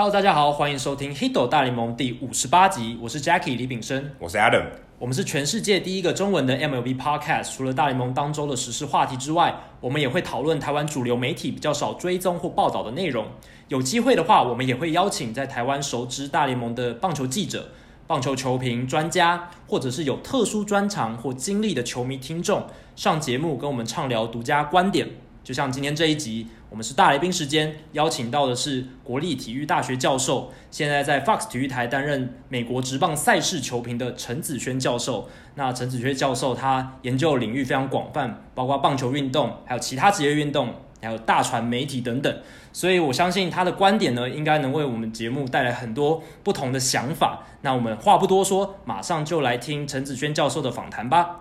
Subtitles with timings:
[0.00, 2.98] Hello，大家好，欢迎收听《Hito 大联盟》第五十八集。
[3.02, 4.64] 我是 Jackie 李炳生，我是 Adam。
[4.98, 7.54] 我们是全世界第一个中文的 MLB Podcast。
[7.54, 13.26] 除了大联盟当周的时事话题之外，我们也会讨论台湾主流媒体比较少追踪或报道的内容。
[13.68, 17.68] 有机会的话，我们也会邀请在台湾熟知大联盟的棒球记者、
[18.06, 22.64] 棒球球评专家，或者是有特殊专长或经历的球迷听众
[22.96, 25.06] 上节目，跟我们畅聊独家观点。
[25.42, 35.28] 就像今天这一集，我们是大来宾时间，邀请到的是国立体育大学教授，现在在 Fox 体育台担任美国职棒赛事球评的陈子轩教授。
[35.56, 42.32] 那陈子轩教授他研究领域非常广泛，包括棒球运动，还有其他职业运动，还有大传媒体等等。
[42.72, 47.42] 所以我相信他的观点呢，应该能为我们节目带来很多不同的想法。
[47.62, 51.39] 那我们话不多说，马上就来听陈子轩教授的访谈吧。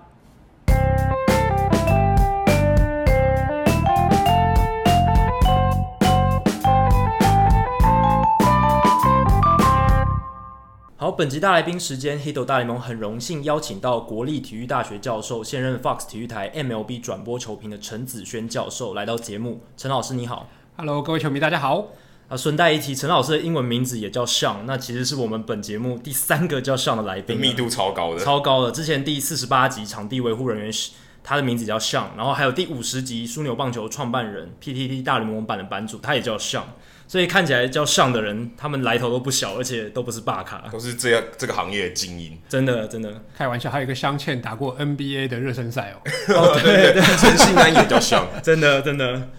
[11.20, 19.59] 本集大来宾时间，Hito 大联盟很荣幸邀请到国立体育大学教授、现任 Fox 体育台 MLB 转播球评的陈子轩教授来到节目。
[19.75, 20.47] 陈老师你好
[20.78, 21.88] ，Hello，各位球迷大家好。
[22.30, 28.72] 啊，顺带一提，陈老师的英文名字也叫 Sean，那其实是我们本节目第三个叫 Sean 的来宾，密度超高的，超高的。
[28.72, 36.64] 之前第四十八集场地维护人员是他的名字叫 Sean，然后还有第五十集枢纽棒球创办人 PTT 大联盟版的版主，他也叫 Sean。
[37.09, 42.38] 所以看起来叫上的人，他们来头都不小，而且都不是霸卡，都是这样这个行业的精英。
[42.47, 45.97] 真的真的，开玩笑，还有一个镶嵌打过 NBA 的热身赛哦。
[46.38, 49.29] 哦，对对，陈信安也叫上， 真的真的。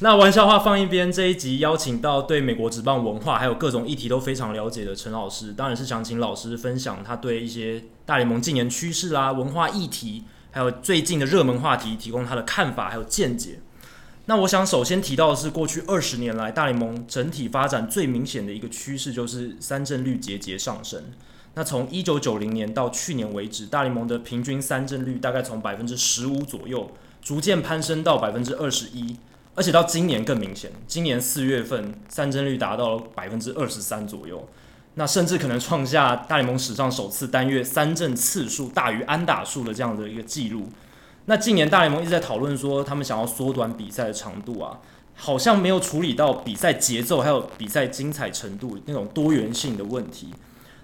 [0.00, 13.58] 那玩笑话放一边，这一集邀请到对美国职棒文化还有各种议题都非常了解的陈老师，当然是想请老师分享他对一些大联盟近年趋势啦、文化议题，还有最近的热门话题，提供他的看法还有见解。
[14.28, 21.02] 那我想首先提到的是，过去二十年来大联盟整体发展最明显的一个趋势，就是三振率节节上升。
[21.54, 26.90] 那从一九九零年到去年为止，大联盟的平均三振率大概从百分之十五左右，
[27.22, 29.16] 逐渐攀升到百分之二十一，
[29.54, 34.46] 而且到今年更明显，今年四月份三振率达到了百分之二十三左右，
[34.96, 40.68] 那甚至可能创下大联盟史上首次单月三振次数大于安打数的这样的一个记录。
[41.28, 44.78] 那近年大联盟一直在讨论说，他们想要缩短比赛的长度啊，
[45.14, 50.32] 好像没有处理到比赛节奏还有比赛精彩程度那种多元性的问题。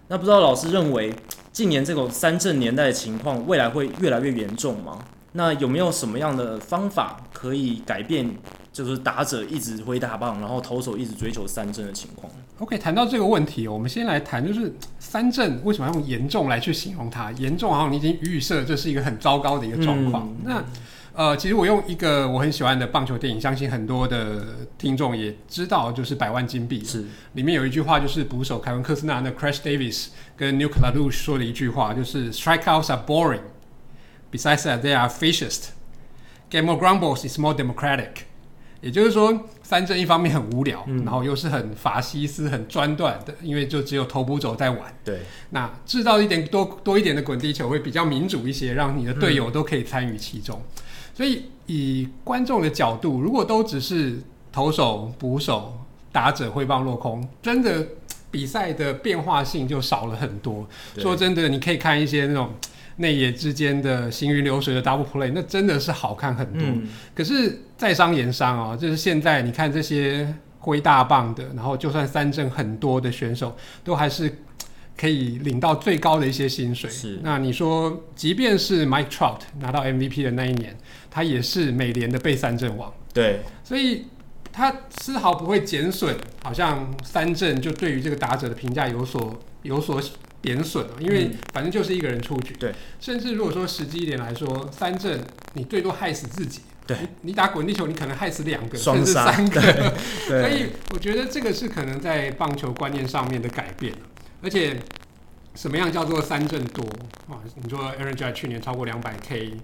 [0.08, 1.14] 那不知道老师认为，
[1.50, 4.98] 近年这种三阵年代的情况，未来会越来越严重吗？
[5.36, 8.30] 那有没有什么样的方法可以改变？
[8.72, 12.32] 就是打者一直挥大棒，然后投手一直追求三振的情况。
[12.58, 17.30] OK，谈到这个问题，我们先来谈，就是三振为什么要用严重来去形容它？
[17.32, 20.28] 严重好像你已经预设这是一个很糟糕的一个状况。
[20.28, 20.64] 嗯、那
[21.12, 24.44] 呃，其实我用一个我很喜欢的棒球电影，相信很多的
[24.76, 33.40] 听众也知道，就是《百万金币》是里面有一句话，就是捕手凯文科斯纳的 Crash Davis 跟 Nuke LaLoosh 说的一句话，就是 Strikeouts are
[34.34, 35.70] boring，besides that they are fascist。
[36.50, 38.10] Get more ground balls is more democratic。
[38.80, 44.94] 也就是说，三振一方面很无聊，嗯、然后又是很法西斯、很专断的，因为就只有投捕手在玩。
[45.02, 50.60] 对，那制造一点多多一点的滚地球会比较民主一些，让你的队友都可以参与其中。
[50.76, 50.82] 嗯、
[51.14, 54.22] 所以以观众的角度，如果都只是
[54.52, 55.80] 投手、捕手、
[56.12, 57.86] 打者挥棒落空，真的
[58.30, 60.68] 比赛的变化性就少了很多。
[60.98, 62.50] 说真的，你可以看一些那种。
[62.96, 66.62] 内野之间的行云流水的 double play，那真的是好看很多。
[66.62, 74.32] 嗯、可是在商言商啊，就是现在你看这些挥大棒的，然后就算三振很多的选手，都还是
[74.96, 76.88] 可以领到最高的一些薪水。
[76.88, 80.76] 是，那你说，即便是 Mike Trout 拿到 MVP 的那一年，
[81.10, 82.92] 他也是美联的被三振王。
[83.12, 84.04] 对，所以
[84.52, 90.00] 他丝毫不会减损，好像三振就对于这个打者的评价有所有所。
[90.44, 92.54] 贬损啊，因为反正就是一个人出局。
[92.60, 92.70] 对，
[93.00, 95.18] 甚至如果说实际一点来说，三振
[95.54, 96.60] 你最多害死自己。
[96.86, 99.60] 对，你打滚地球，你可能害死两个，甚至三个。
[100.28, 103.94] 所以我觉得这个是可能在棒球观念上面的改变。
[104.42, 104.78] 而且，
[105.54, 106.84] 什么样叫做三振多
[107.26, 107.40] 啊？
[107.62, 109.54] 你说 Aaron Judge 去年超过两百 K，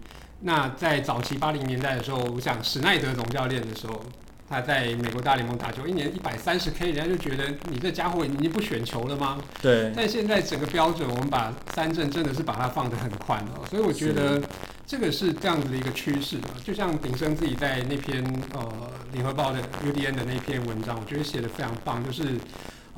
[0.40, 4.02] 那在早期八零年代的时候，我想史奈德总教练的时候。
[4.50, 9.38] 他在美国大联盟打球，一年一百三十 K，人家就觉得你这家伙已经不选球了吗？
[9.62, 9.92] 对。
[9.94, 14.42] 但现在整个标准，我们把三振真的是把它放得很宽哦，所以我觉得
[14.84, 16.36] 这个是这样子的一个趋势。
[16.64, 22.24] 就像鼎生自己在那篇呃联合报的 UDN 的那篇文章，我觉得写得非常棒，就是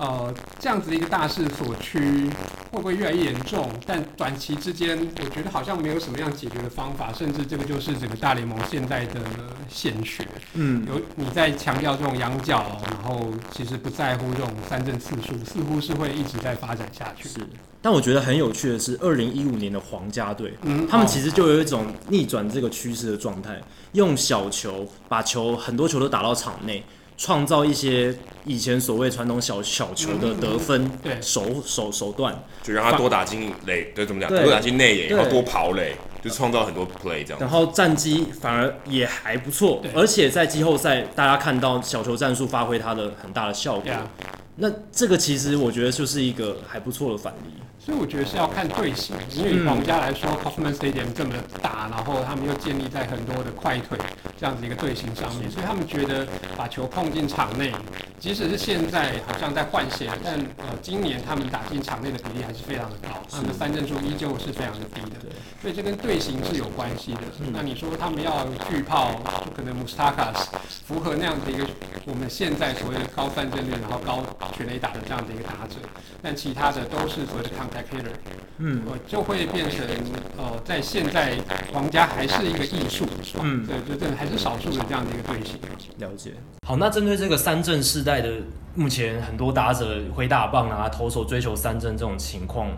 [0.02, 2.28] 呃，这样子的一个大势所趋，
[2.72, 3.70] 会不会越来越严重？
[3.86, 9.20] 但短期之间，我觉得好像没有什么样解决的方法，甚至这个就是整个大联盟现在的
[9.68, 10.26] 现学。
[10.54, 17.28] 嗯，有你在强调这种羊角，然后其实不在乎这种三振次数，似乎是会一直在发展下去。
[17.28, 17.38] 是，
[17.80, 23.60] 但我觉得很有趣的是，二零一五年的皇家队，嗯，他们其实就有一种逆转这个趋势的状态，
[23.92, 26.82] 用小球把球很多球都打到场内。
[27.22, 28.12] 创造一些
[28.44, 34.28] 以前所谓传统小小球的得分，对手手手段，就让他多打进垒，对，怎么讲？
[34.28, 37.38] 多打进内野，然后多跑垒，就创造很多 play 这样。
[37.38, 43.92] 然后战绩反而也还不错，而且在季后赛，大家看到小球战术发挥它的很大的效果。
[44.56, 47.61] 那这个其实我觉得就是一个还不错的反例。
[47.84, 53.98] 所以我觉得是要看队形，因为以皇家来说，Kauffman Stadium 这么大，然后他们又建立在很多的快腿
[54.38, 56.24] 这样子一个队形上面，所以他们觉得
[56.56, 57.72] 把球碰进场内，
[58.20, 67.22] 即使是现在好像在换血，但呃今年他们打进场内的比例还是非常的高，他们的三振数依旧是非常的低的，所以这跟队形是有关系的。
[67.52, 69.10] 那你说他们要巨炮，
[69.44, 70.46] 就可能 Moustakas
[70.86, 71.66] 符合那样的一个
[72.06, 74.22] 我们现在所谓的高三振率，然后高
[74.56, 75.82] 全垒打的这样的一个打者，
[76.22, 77.71] 但其他的都是所谓的抗。
[78.58, 79.80] 嗯，就会变成
[80.36, 81.36] 呃，在现在
[81.72, 83.06] 皇家还是一个艺术，
[83.42, 85.58] 嗯，对，就这还是少数的这样的一个队形。
[85.98, 86.32] 了解。
[86.66, 88.30] 好，那针对这个三振世代的
[88.74, 92.68] 目前很多打者挥大棒啊，投手追求三振这种情况，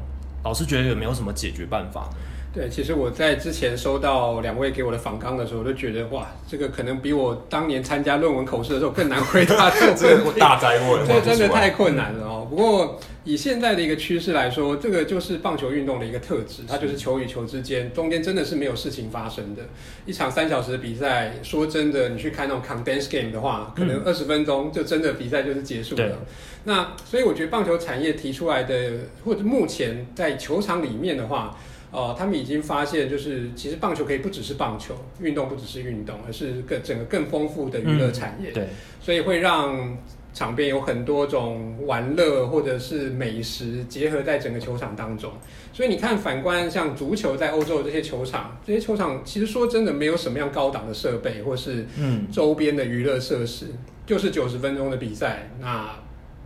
[0.42, 2.08] 老师觉得有没有什么解决办法？
[2.54, 12.46] 对，其实我在之前收到两位给我的访纲的时候，我就觉得哇，这个可能比我当年参加论文口试的时候更难回答这个 这个大灾问，这真的太困难了哦。
[12.48, 19.62] 不过以现在的一个趋势来说，这个就是棒球运动的一个特质，它就是球与球之间中间真的是没有事情发生的。
[20.06, 26.06] 一场三小时的比赛，说真的，你去看那种 condensed game 的话，可能二十分钟就真的比赛就是结束了。
[26.06, 26.26] 嗯、
[26.62, 28.92] 那所以我觉得棒球产业提出来的，
[29.24, 31.58] 或者目前在球场里面的话。
[31.94, 38.50] 哦、呃，他们已经发现，就是其实棒球可以不只是棒球，运动不只是运动，而是更整个更丰富的娱乐产业。
[38.50, 38.68] 嗯、对，
[39.00, 39.96] 所以会让
[40.32, 45.30] 场边有很多种玩乐或者是美食结合在整个球场当中。
[45.72, 55.94] 所以你看，反观像足球在欧洲的这些球场，这些球场其实说真的没有什么样高档的设备或是嗯周边的娱乐设施，嗯、就是九十分钟的比赛那。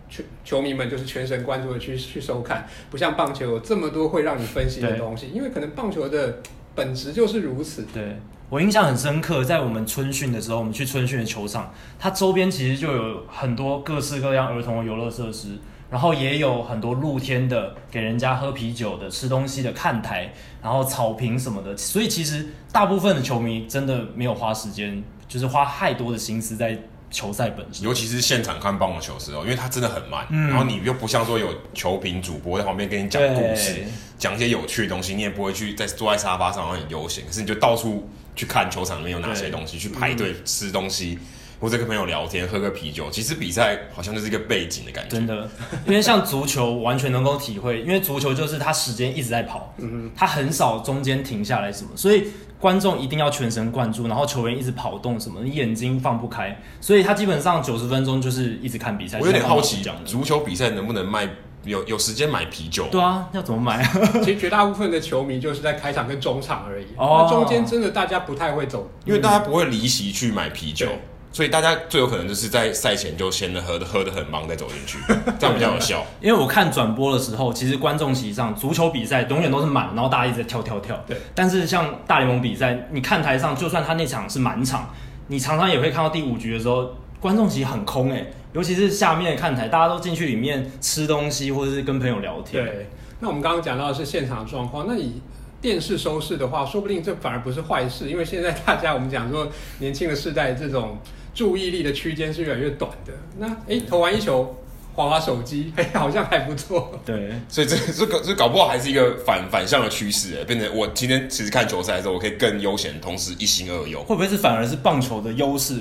[0.09, 6.39] 球球迷们就是全神贯注的去去收看，不像棒球有这么多会让你分析的东西，因为可能棒球的
[6.73, 7.85] 本质就是如此。
[7.93, 8.17] 对，
[8.49, 15.49] 我印象很深刻，在我们春训的时候，我们去春训的球场，它周边其实就有很多各式各样儿童的游乐设施，
[15.91, 20.33] 然后也有很多露天的给人家喝啤酒的、吃东西的看台，
[20.63, 21.77] 然后草坪什么的。
[21.77, 26.75] 所以其实大部分的球迷真的没有花时间，就是花太多的心思在。
[27.09, 33.83] 球赛本身，尤其是现场看棒球的时候，因为它真的很慢，嗯、然后你又不像说有球评主播在旁边跟你讲故事，
[34.17, 41.27] 讲一些有趣的东西，你也不会去在坐在沙发上然后很悠闲，可是你就到处去看球场里面有哪些东西，去排队吃东西，嗯、
[41.59, 43.09] 或者跟朋友聊天，喝个啤酒。
[43.11, 45.49] 其实比赛好像就是一个背景的感觉，真的。
[45.85, 49.73] 因为像足球完全能够体会，因为足球就是它时间一直在跑，
[50.15, 52.27] 它很少中间停下来什么，所以。
[52.59, 59.17] 观众一定要全神贯注，然后球员一直跑动什么，你眼睛放不开，所以他基本上九十分钟就是一直看比赛。
[59.17, 61.25] 我有点好奇，足球比赛能不能卖
[61.63, 62.87] 有有时间买啤酒？
[62.91, 63.91] 对啊，要怎么买啊？
[64.21, 70.89] 其实绝大部分的球迷就是在开场跟中场而已，哦，那中间真的大家不太会走，因为大家不会离席去买啤酒。
[71.31, 74.97] 所以大家最有可能就是在赛前就先喝的喝的很忙再走进去，
[75.39, 76.03] 这样比较有效。
[76.19, 80.99] 因为我看转播的时候，其实观众席上足球比赛永远都是满，然后大家一直在跳跳跳。
[81.07, 81.15] 对。
[81.35, 84.89] 但是像大联盟比赛，你看台上，就算他那场是满场，
[85.27, 92.65] 你常常也会看到第五局的时候，观众席很空诶，尤其是下面看台，大家都进去里面吃东西或者是跟朋友聊天。
[92.65, 92.89] 对。
[93.19, 95.21] 那我们刚刚讲到的是现场状况，那以
[95.61, 100.97] 电视收视的话，说不定这反而不是坏事，因为现在大家我们讲说年轻的世代这种。
[101.39, 103.13] 注意力的区间是越来越短的。
[103.37, 104.57] 那哎，投完一球，
[104.93, 106.99] 滑滑手机， 哎，好像还不错。
[107.05, 114.03] 对，所以这这个这搞不好还是一个反反向的趋势，哎，变成我今天其实看球赛的时候，我可以更悠闲，同时一心二用。
[114.03, 115.77] 会不会是反而是棒球的优势？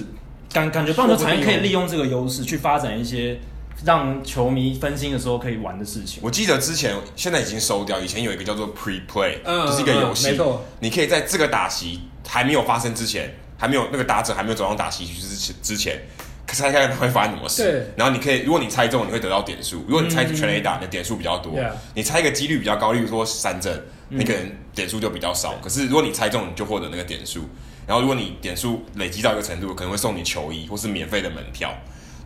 [0.53, 3.37] 感感觉棒球产业可以利用这个优势去发展一些
[3.85, 6.21] 让球迷分心的时候可以玩的事情。
[6.23, 13.35] 我记得之前现在已经收掉，以前有一个叫做 Pre Play，嗯，就是一个游戏，没错，你可以在这个打席还没有发生之前。
[13.59, 16.01] 还没有那个打者还没有走上打席区之前之前，
[16.47, 17.63] 猜看看会发生什么事。
[17.63, 21.53] 对然后你可以，如果你猜中，你会得到点数；如果你猜全垒打，你的点数比较多。
[21.59, 25.55] 嗯、你猜一个几率比较高，例如说三振，那个人点数就比较少。
[25.55, 27.49] 嗯、可是如果你猜中，你就获得那个点数。
[27.87, 31.75] 然后如果你点数累积到一个程度，可能会送你球衣或是免费的门票，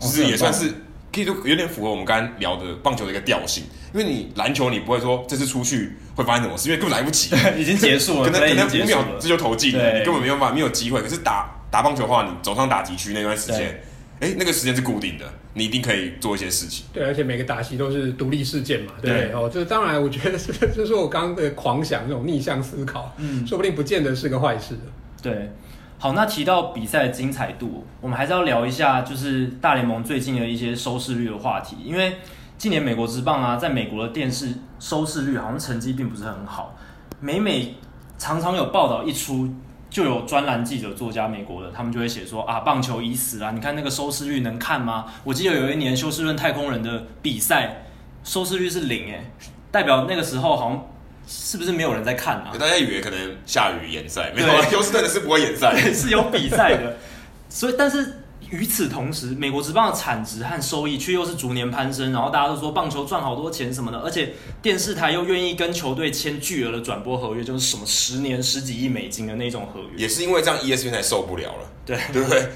[0.01, 0.75] 就是也算是
[1.12, 11.02] 可以说有点符合我们刚刚聊的棒球的一个调性，因为你篮球你不会说这次出去会发生什么事，因为根本来不及， 已经结束了，可能可能五秒这就投进了，你根本没有办法没有机会。
[11.02, 13.83] 可是打打棒球的话，你走上打击区那段时间，
[14.21, 16.87] 哎，那个时间是固定的，你一定可以做一些事情。
[16.92, 19.33] 对，而且每个打席都是独立事件嘛，对不对？
[19.33, 24.75] 哦，这当然我觉得是 就是我刚刚的狂想这种逆向思考，嗯，说不定不见得是个坏事。
[25.23, 25.50] 对。
[26.02, 31.76] 好，那提到比赛的精彩度，我们还是要聊一下，就是大联盟最近的一些收视率的话题。
[31.85, 32.16] 因为
[32.59, 36.75] 今年美国职棒啊，在美国的电视收视率好像成绩并不是很好。
[37.21, 37.76] 每每
[38.18, 39.49] 常常有报道一出，
[39.88, 43.52] 就有专栏记者、作家，美国的他们就会写说啊，棒球已死啊！
[43.52, 45.04] 你看那个收视率能看吗？
[45.23, 47.85] 我记得有一年休斯顿太空人的比赛
[48.25, 49.30] 收视率是零，诶，
[49.71, 50.85] 代表那个时候好像。
[51.26, 52.52] 是不是没有人在看啊？
[52.59, 56.97] 大家以为可能下雨延赛，没有， 休斯顿是不会延赛， 是有比赛的。
[57.49, 70.02] 所以，但是与此同时，美国职棒的产值和收益却又是逐年攀升，然后大家都说棒球赚好多钱什么的，而且电视台又愿意跟球队签巨额的转播合约，就是什么十年十几亿美金的那种合约。
[70.02, 72.49] 也是因为这样，ESPN 才受不了了，对对不对？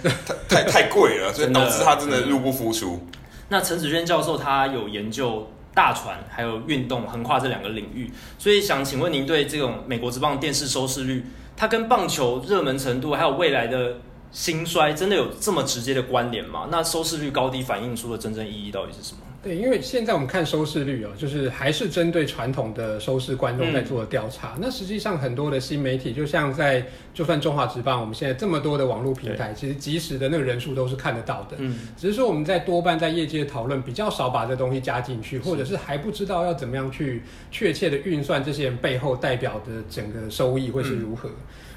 [0.49, 3.07] 太太贵了，所以导致他真的入不敷出。
[3.49, 5.51] 那陈子轩教授他有研究。
[5.77, 11.23] 大船还有运动横跨这两个领域，所以想请问您对这种美国之棒电视收视率，
[11.55, 13.99] 它跟棒球热门程度还有未来的
[14.33, 16.69] 兴衰，真的有这么直接的关联吗？
[16.71, 19.21] 那收视率高低反映出的真正意义到底是什么？
[19.47, 24.55] 对，因为现在我们看收视率哦，就是还是针对传统的收视观众在做的调查。
[24.57, 26.85] 嗯、那实际上很多的新媒体，就像在
[27.15, 31.59] 就算中华职棒，我们现在这么多的网络平台，其实即时的那个人数都是看得到的。
[31.59, 37.23] 嗯，只是说我们在多半在业界讨论比较少把这东西加进去，或者是还不知道要怎么样去
[37.53, 41.29] 确切的运算这些人背后代表的整个收益会是如何。
[41.29, 41.33] 嗯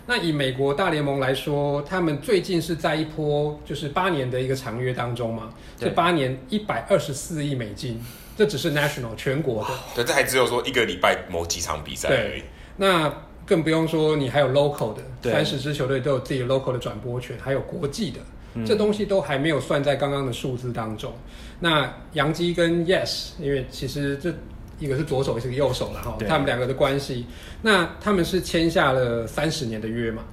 [0.10, 8.02] 那以美国大联盟来说，他们最近是在一波就是八年的一个长约当中嘛，这八年一百二十四亿美金，
[8.36, 12.42] 这只是 national 全国的，对，这还只有说一个礼拜某几场比赛而已。
[12.76, 13.14] 那
[13.46, 18.20] 更不用说你还有 local 的，三十支球队都有自己 local 的转播权，还有国际的，
[18.56, 21.14] 嗯、这东西都还没有算在刚刚的数字当中。
[21.60, 24.34] 那洋基跟 Yes，因为其实这。
[24.80, 27.26] 一个是左手，一个是右手了哈，他们两个的关系，
[27.62, 30.24] 那他们是签下了三十年的约嘛，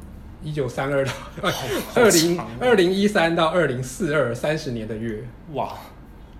[0.43, 1.13] 一九三二到
[1.95, 5.19] 二零二零一三到二零四二三十年的约，
[5.55, 5.75] 哇，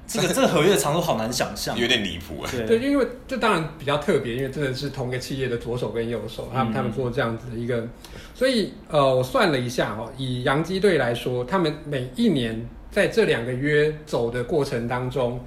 [0.07, 2.51] 这个这个合约的长度好难想象，有点离谱啊。
[2.69, 7.87] 对，因为这当然比较特别，因为真的是同一个企业的左手跟右手，他们他们做这样子的一个，
[8.35, 15.41] 所以呃，我算了一下哦，以洋基队来说，他们每一年在这两个约走的过程当中。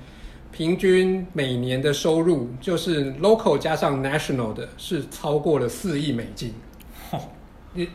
[0.60, 6.54] 平均每年的收入就是 local 加上 national 的，是超过了四亿美金。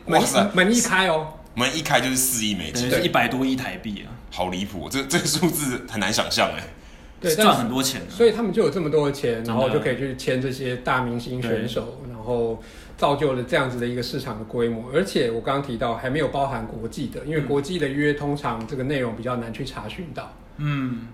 [0.07, 0.19] 门
[0.51, 4.89] 门一开哦，门一开就是四亿美金，对，一百多亿台币啊，好离谱！
[4.89, 6.63] 这这个数字很难想象哎，
[7.21, 12.59] 对，赚很多钱，所以他们就有这么多的钱，然后就可以去签这些大明星选手，然后
[12.97, 14.89] 造就了这样子的一个市场的规模。
[14.91, 20.33] 而且我刚刚提到还没有包含国际的，因为国际的约通常这个内容比较难去查询到。
[20.57, 21.09] 嗯，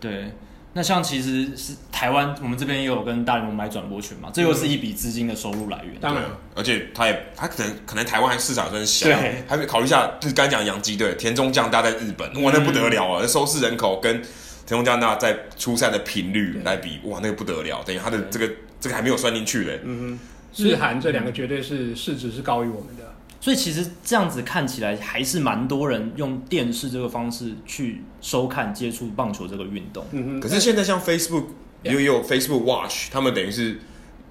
[0.00, 0.32] 对。
[0.72, 5.96] 那像其实是台湾，我们这边也有跟大联盟买转播权嘛，这又是一笔资金的收入来源。
[6.00, 6.24] 当然，
[6.54, 13.18] 而且他也他可能可能台湾市场真小，对，还没考虑一下，就是刚才讲洋基队田中将大在日本，哇，那不得了啊！
[13.20, 14.22] 那收视人口跟
[14.64, 18.48] 田中将大在出赛的频率来比，哇，那个不得了，等于他的这个
[18.80, 19.80] 这个还没有算进去嘞。
[19.82, 20.18] 嗯
[20.54, 23.09] 哼，日韩这两个绝对是市值是高于我们的。
[23.42, 30.04] 所以其实这样子看起来，还是蛮多人用电视这个方式去收看、接触棒球这个运动。
[30.10, 30.40] 嗯嗯。
[30.40, 31.44] 可是现在像 Facebook
[31.82, 33.78] 也有，Facebook Watch，他们等于是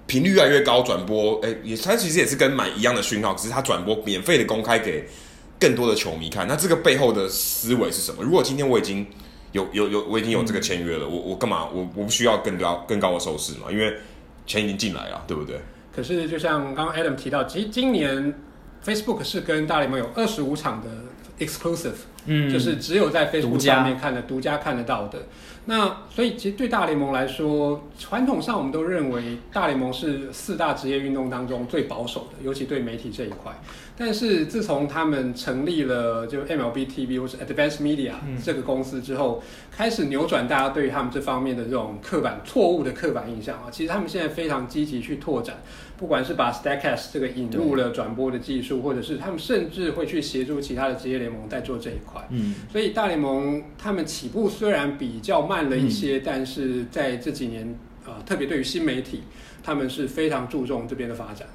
[0.06, 5.08] 频率越来越高，转播哎，也它其实也是跟买一样的讯号，只是它转播免费的公开给
[5.60, 6.48] 更多的球迷看。
[6.48, 8.24] 那这个背后的思维是什么？
[8.24, 9.08] 如果今天我已经
[9.54, 11.68] 有有有我已经有这个签约了，嗯、我我干嘛？
[11.74, 13.72] 我我不需要更高更高的收视嘛？
[13.72, 13.92] 因为
[14.46, 15.60] 钱已经进来了，对不对？
[15.96, 18.36] 可是就像刚刚 Adam 提到，其实今年。
[18.86, 20.90] Facebook 是跟大联盟有二十五场的
[21.46, 21.94] exclusive，
[22.26, 25.20] 嗯，就是只有在 Facebook 上面看的独家看得到的。
[25.70, 33.56] 那所以其实对大联盟来说，传统上我们都认为大联盟是四大职业运动当中最保守的，尤其对媒体这一块。
[33.96, 39.48] 但是自从他们成立了就 MLB TV 或是 Advanced Media 这个公司之后，嗯、
[39.78, 43.70] 开始扭转大家对于他们这方面的这种刻板错误的刻板印象啊。
[43.70, 45.58] 其实他们现在非常积极去拓展，
[45.98, 52.26] 不管是把 Statcast 这个引入了转播的技术，或者是他们甚至会去协助其他的职业联盟在做这一块。
[52.30, 57.68] 嗯，所以大联盟他们起步虽然比较慢了一些，嗯、但是在这几年
[58.06, 59.24] 啊、呃，特别对于新媒体，
[59.64, 61.48] 他们是非常注重这边的发展。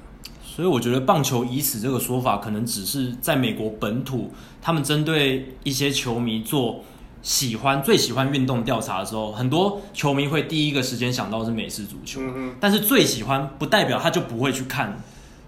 [0.43, 6.83] 所以我觉得“棒球已死”这个说法，可能只是在美国本土，他们针对一些球迷做
[7.21, 14.97] 喜欢最喜欢运动调查的时候，很多球迷会第一个时间想到是美式足球，嗯、但是最喜欢不代表他就不会去看。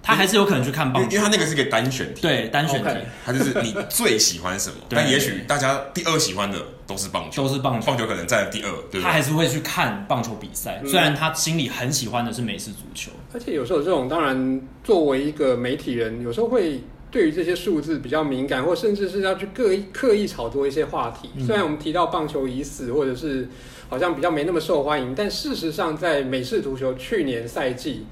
[0.04, 2.90] 他还是有可能去看棒球，因为他那个是个单选题，对单选题.
[3.26, 4.76] 他就是你最喜欢什么？
[4.88, 6.58] 但也许大家第二喜欢的
[6.88, 13.12] 都是棒球，都是棒球，棒球可能在第二，对，他还是会去看棒球比赛，虽然他心里很喜欢的是美式足球。
[13.34, 21.30] 而且有时候这种，当然作为一个媒体人，有时候会对于这些数字比较敏感，或甚至是要去刻意刻意炒作一些话题。
[21.36, 21.46] 嗯。
[21.46, 23.48] 虽然我们提到棒球已死，或者是
[23.90, 28.06] 好像比较没那么受欢迎，但事实上在美式足球去年赛季。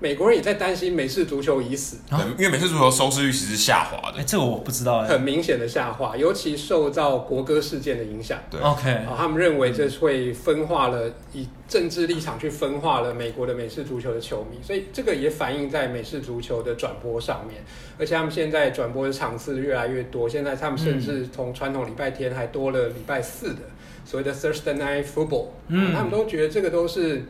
[0.00, 4.18] 美国人也在担心美式足球已死，对，因为美式足球收视率其实是下滑的。
[4.18, 8.38] 哎，这个我不知道，很明显的下滑，尤其受到国歌事件的影响。
[8.50, 17.62] 对，OK，啊，他们认为这是会分化了，以政治立场去分化了美国的美式足球的球迷，所以这个也反映在美式足球的转播上面。
[17.98, 23.60] 而且他们现在转播的场次越来越多，现在他们甚至从传统礼拜天还多了礼拜四的
[24.06, 27.22] 所谓的 Thursday Night Football，嗯，他们都觉得这个都是。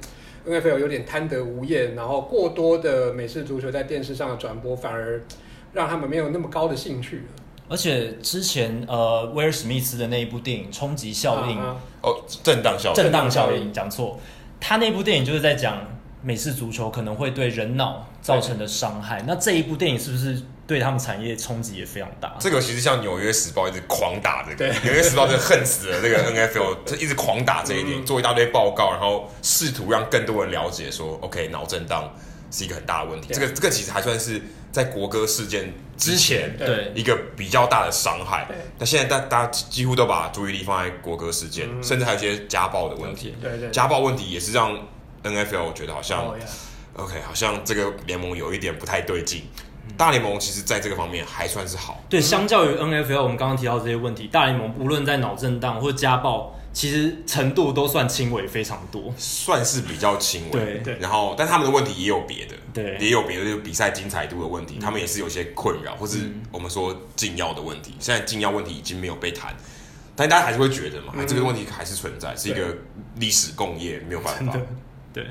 [0.47, 5.21] NFL 有点贪得无厌，然后过多的美式足球在电视上的转播，反而
[5.73, 7.23] 让他们没有那么高的兴趣了。
[7.69, 14.19] 而且之前呃，威尔史密斯的那一部电影《冲击效应》啊，哦，震荡效应，震荡效应，讲错。
[14.59, 15.79] 他那部电影就是在讲
[16.23, 19.23] 美式足球可能会对人脑造成的伤害。
[19.27, 20.43] 那这一部电影是不是？
[20.71, 22.37] 对他们产业冲击也非常大。
[22.39, 32.15] 这个其实像《纽约时报》一直狂打这个，《纽约时报》就恨死了这个 NFL，就一直狂打这一点，做一大堆报告，然后试图让更多人了解说，OK，脑震荡
[32.53, 33.35] 是一个很大的问题。
[33.35, 38.47] 这个这个其实还算是在国歌事件之前，对一个比较大的伤害。
[38.79, 43.35] 那现在大大家几乎都把注意力放在国歌事件，甚至还有一些家暴的问题。
[43.43, 44.79] 对对，家暴问题也是让
[45.25, 46.33] NFL 我觉得好像
[46.95, 49.43] ，OK，好像这个联盟有一点不太对劲。
[49.97, 52.03] 大联盟其实在这个方面还算是好。
[52.09, 60.51] 对，相较于 NFL，我们刚刚提到这些问题，大联盟无论在脑震荡或家暴，其实程度都算轻微非常多，算是比较轻微。
[60.51, 60.99] 对对。
[60.99, 67.95] 然后，但他们的问题也有别的，对，也有别的，就是比赛精彩度的问题，他们也是有些困扰，或是我们说禁药的问题。
[67.99, 69.55] 现在禁药问题已经没有被谈，
[70.15, 72.77] 但大家还是会觉得嘛，这个问题还是存在，是一个
[73.17, 74.57] 历史共业，没有办法。
[75.13, 75.27] 对。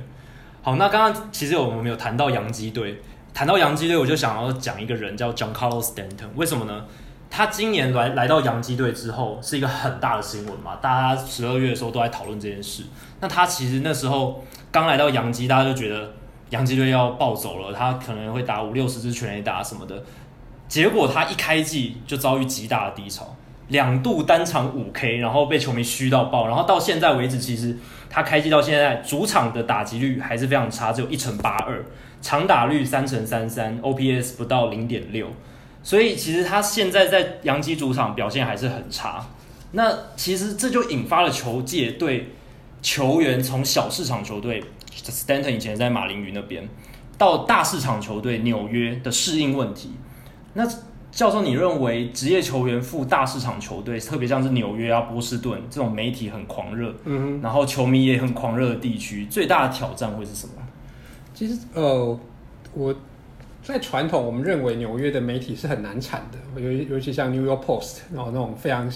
[0.61, 3.01] 好，那刚刚其实我们没有谈到洋基队。
[3.39, 6.27] 谈到洋基队，我就想要讲一个人叫 John Carlos Stanton，。
[6.35, 6.83] 为什么呢？
[7.29, 10.75] 他今年来来到洋基队之后，是一个很大的新闻嘛。
[10.81, 12.83] 大家十二月的时候都在讨论这件事。
[13.21, 16.11] 那他其实那时候刚来到洋基，大家就觉得
[16.49, 20.03] 洋基队要暴走了，他可能会打五六十支全垒打什么的。
[20.67, 23.37] 结果他一开季就遭遇极大的低潮，
[23.69, 26.45] 两度单场五 K，然后被球迷嘘到爆。
[26.47, 27.77] 然后到现在为止，其实
[28.09, 31.81] 他开季到现在主场的打击率还是非常差，只有一成八二。
[32.21, 35.27] 长打率三成三三，OPS 不到零点六，
[35.81, 39.25] 所以其实他现在在洋基主场表现还是很差。
[39.71, 42.31] 那其实这就引发了球界对
[42.81, 46.67] 球员从小市场球队 Stanton 以前在马林鱼那边
[47.17, 49.91] 到大市场球队纽约的适应问题。
[50.53, 50.67] 那
[51.11, 60.53] 教授，你认为职业球员赴大市场球队，特别像是纽约啊、波士顿这种媒体很狂热，嗯，然后球迷也很狂热的地区，最大的挑战会是什么？
[61.39, 62.19] 其实，呃，
[62.73, 62.93] 我
[63.63, 68.91] 在传统，我们认为纽约的媒体是很难产的，尤尤其像 New York Post，然后那种非常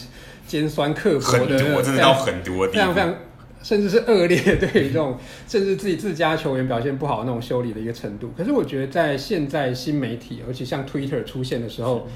[0.46, 3.16] 尖酸刻薄的，很多真的要很多，非常非常，
[3.64, 8.34] 甚至是恶劣，对于这种 甚至自己自家球员表现不好那种修理的一个程度。
[8.36, 12.10] 可是我觉得，在现在新媒体，尤其像 Twitter 出现的时候，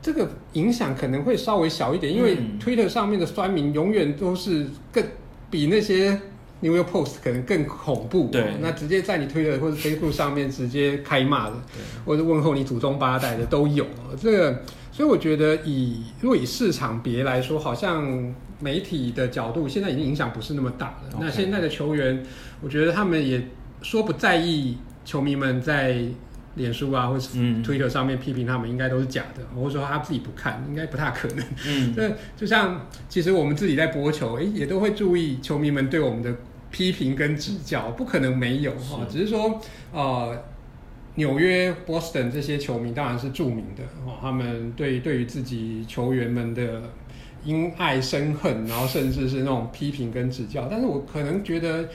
[0.00, 5.02] 这个影响可能会稍微小一点，因为 Twitter 上面的酸民永远都是更
[5.50, 6.20] 比那些。
[6.60, 11.56] New York Post 可能更恐怖，对，那直接在你推特或者 Facebook 上面直接开骂的，
[12.04, 13.86] 或者问候你祖宗八代的都有。
[14.18, 21.10] 这个，所以我觉得以如果以市场别来说，好像媒体的角度现在已经影响不是那么大了。
[21.12, 21.18] Okay.
[21.20, 22.24] 那现在的球员，
[22.62, 23.46] 我觉得他们也
[23.82, 26.02] 说不在意球迷们在
[26.54, 27.28] 脸书啊或者
[27.62, 31.44] Twitter 上面批评他们，应该都是假的，或者说他自己不看，应该不太可能。
[31.68, 36.34] 嗯，那就像其实我们自己在播球，诶，也都会注意球迷们对我们的
[36.76, 39.06] 批评跟指教，不可能没有哈。
[39.08, 39.58] 只是说，
[39.92, 40.44] 呃，
[41.14, 46.82] 纽约、Boston 这些球迷当然是著名的哦，他们对对于自己球员们的
[47.44, 50.68] 因爱生恨，然后甚至是那种批评跟指教。
[50.70, 51.88] 但是我可能觉得。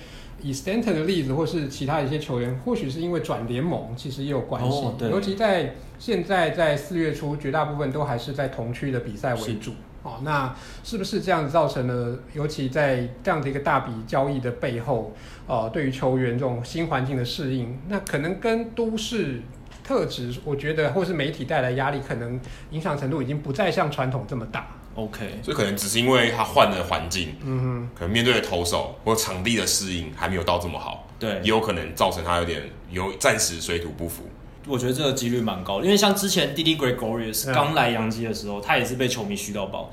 [0.43, 4.79] 以 Stanton 的例子，或是其他一些球员，或许是因为转联盟，其实也有关系。
[4.79, 9.73] 哦、尤其在现在，在四月初，绝大部分都还是在同区的比赛为主。
[10.03, 12.17] 哦，那是不是这样子造成了？
[12.33, 15.13] 尤其在这样的一个大笔交易的背后，
[15.47, 19.41] 呃，对于球员这种新环境的适应，那可能跟都市
[19.83, 22.39] 特质，我觉得或是媒体带来压力，可能
[22.71, 24.67] 影响程度已经不再像传统这么大。
[24.95, 34.23] OK，所以可能只是因为他换了环境，嗯哼，可能面对的投手或场地的适应还没有到这么好，对，也有可能造成他有点有暂时水土不服。
[34.67, 39.91] 我觉得这个几率蛮高的，因为像之前 Didi Gregorius 刚来洋基的时候，嗯、他也是被球迷嘘到爆。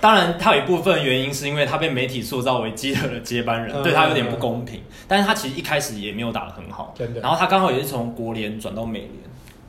[0.00, 4.80] 当然，他有一部分原因是因为他被媒体塑造为基德的接班人，嗯、对他有点不公平。
[4.80, 6.94] 嗯、但是他其实一开始也没有打得很好。
[7.22, 9.12] 然后他刚好也是从国联转到美联，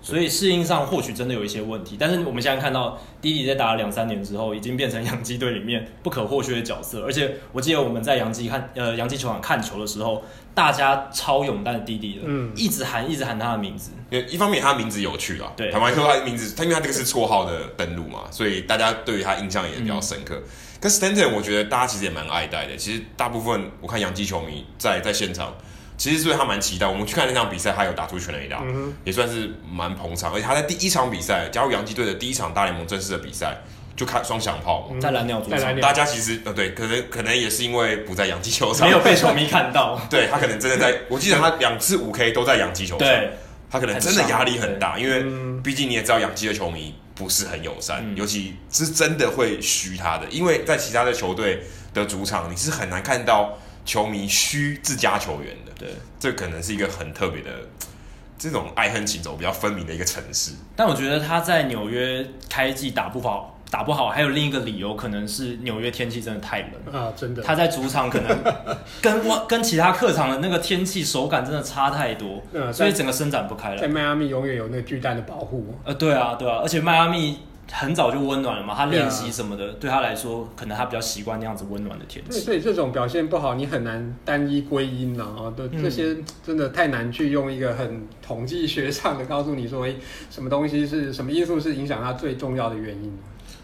[0.10, 1.96] 所以适应上或许真的有一些问题。
[2.00, 7.04] 但是我们现在看到 Didi 在打了两三年之后，已经变成 洋基队里面不可或缺的角色。
[7.06, 13.92] 而且我记得我们在洋基看呃洋基球场看球的时候，大家超勇戴 Didi 的，嗯，一直喊一直喊他的名字。
[14.10, 20.42] 因为一方面他的名字有趣啊，对，坦白说他的名字，他因为他这个是绰号的登录嘛，所以大家对于他印象也比较深刻。
[20.82, 22.76] 跟、嗯、Stanton 我觉得大家其实也蛮爱戴的。
[22.76, 25.54] 其实大部分我看洋基球迷在在现场，
[26.00, 26.88] 其实是对他蛮期待。
[26.88, 30.34] 我们去看那场比赛，他有打出全垒打，嗯、也算是蛮捧场。
[30.34, 33.58] 而且他在第一场比赛加入洋基队的第一场大联盟正式的比赛，
[33.96, 40.02] 就开双响炮嘛，在蓝鸟主场，大家其实呃对，可能可能也是因为不在洋基球场，没有被球迷看到。
[40.10, 43.08] 对他可能真的在，我记得他两次五 K 都在洋基球场。
[43.08, 43.32] 对。
[43.72, 45.24] 他可能真的压力很大，因为
[45.62, 50.26] 毕竟你也知道，洋基的球迷不是很友善，嗯、尤其是真的会虚他的。
[50.32, 51.62] 因为在其他的球队
[51.94, 55.69] 的主场，你是很难看到球迷虚自家球员的。
[55.80, 55.90] 对，
[56.20, 57.50] 这可能是一个很特别的
[58.38, 60.52] 这种爱恨情仇比较分明的一个城市。
[60.76, 63.56] 但我觉得他在纽约开季打不好。
[63.72, 67.14] 打不好，还有另一个理由，可能是纽约天气真的太冷啊！
[67.16, 68.36] 真的，他在主场可能
[69.00, 73.78] 跟跟其他客场的那个天气手感真的差太多，嗯、所以整个伸展不开了。
[73.80, 75.76] 在迈阿密永远有那个巨蛋的保护。
[75.84, 77.38] 呃，对啊，对啊，而且迈阿密
[77.72, 82.40] 很早就温暖了嘛，他练习什么的，对，他来说，可能他比较习惯那样子温暖的天气。
[82.40, 85.54] 所以这种表现不好，你很难单一归因了啊！
[85.56, 89.94] 对，这些真的太难去用一个很统计学上的告诉你说，哎，
[90.30, 93.18] 什么东西是什么因素是影响他最重要的原因。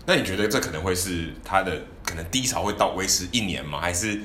[0.06, 3.80] 那你觉得这可能会是他的可能低潮会到维持一年吗？
[3.82, 4.20] 还是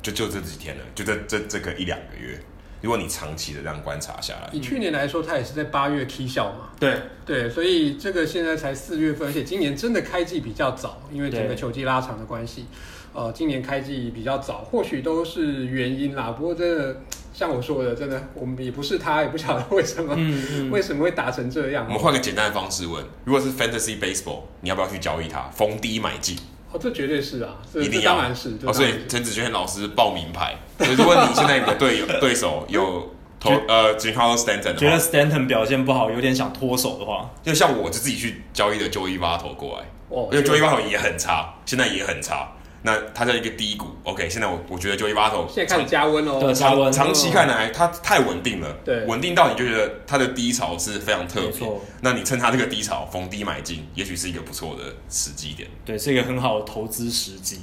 [0.00, 0.84] 就就这几天了？
[0.94, 2.40] 就这这这个一两个月？
[2.84, 6.68] 如果你长期的这样观察下来，以去年来说，他也是在八月起效嘛？
[6.78, 12.66] 对对，所以这个现在才四月份，而且今年真的开季比较早，因为整个球季拉长的关系，
[13.12, 16.32] 呃，今年开季比较早，或许都是原因啦。
[16.32, 17.00] 不过真的。
[17.36, 21.84] 像我说的，真的，我们也不是他，也不晓得为什么，嗯嗯、为什么会打成这样。
[21.88, 26.38] 我们换个简单的方式问：如果是 Fantasy Baseball，你要不要去交易他，逢低买进？
[26.74, 28.50] 哦，这绝对是啊，一定要，当然是。
[28.64, 30.56] 哦，所以陈子轩老师报名牌。
[30.78, 42.48] 所以如果你现在你的队友对手有投呃 Giancarlo Stanton，觉得 Stanton 表现不好，有点想脱手的话，就像我就自己去交易的 Joey Votto 过来，哦，因为 Joey Votto 也很差，现在也很差。
[42.86, 46.92] 那它在一个低谷，OK，现在我我觉得 Joey Votto 现在开始加温哦，对，加温。
[46.92, 51.66] 长期看来，它太稳定了，对，稳定到你就觉得它的低潮是非常特别。
[52.02, 55.66] 那你趁它这个低潮逢低买进，也许是一个不错的时机点。
[55.82, 57.60] 对，是一个很好的投资时机。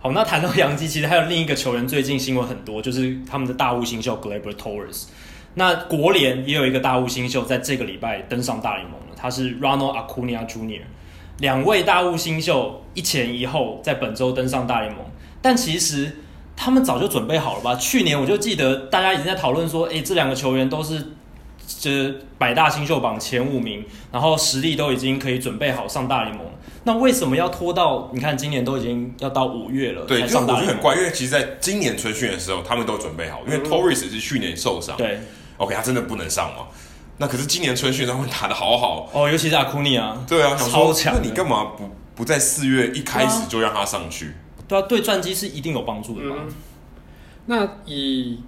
[0.00, 5.04] 好，那谈到洋基，其实还有另一个球员最近新闻很多，就是他们的大物新秀 Gleyber Torres。
[5.54, 10.82] 那国联也有一个大物新秀，在这个礼拜登上大联盟了，他是 Ronald Acuna Jr.，
[11.40, 15.04] 两位大物新秀一前一后在本周登上大联盟。
[15.42, 16.18] 但其实
[16.56, 17.74] 他们早就准备好了吧？
[17.74, 21.12] 去年我就记得大家已经在讨论说，诶，这两个球员都是
[21.66, 26.44] 这百大新秀榜前五名，然后实力都已经可以准备好上大联盟。
[26.84, 28.10] 那为什么要拖到？
[28.12, 30.56] 你看今年都已经要到五月了，对，上大联盟。
[30.56, 35.20] 我觉得很怪，因为其实在今年春训的时候，他们都准备好，因为 Torres 是去年受伤，对
[35.56, 36.66] ，OK，他真的不能上嘛？
[37.20, 41.12] 那可是今年春训他们打的好好哦，尤其是阿库尼啊，对啊，超强。
[41.14, 44.32] 那你干嘛不不在四月一开始就让他上去？
[44.66, 46.36] 对啊，对战绩是一定有帮助的嘛。
[46.38, 46.48] 嗯、
[47.44, 48.40] 那以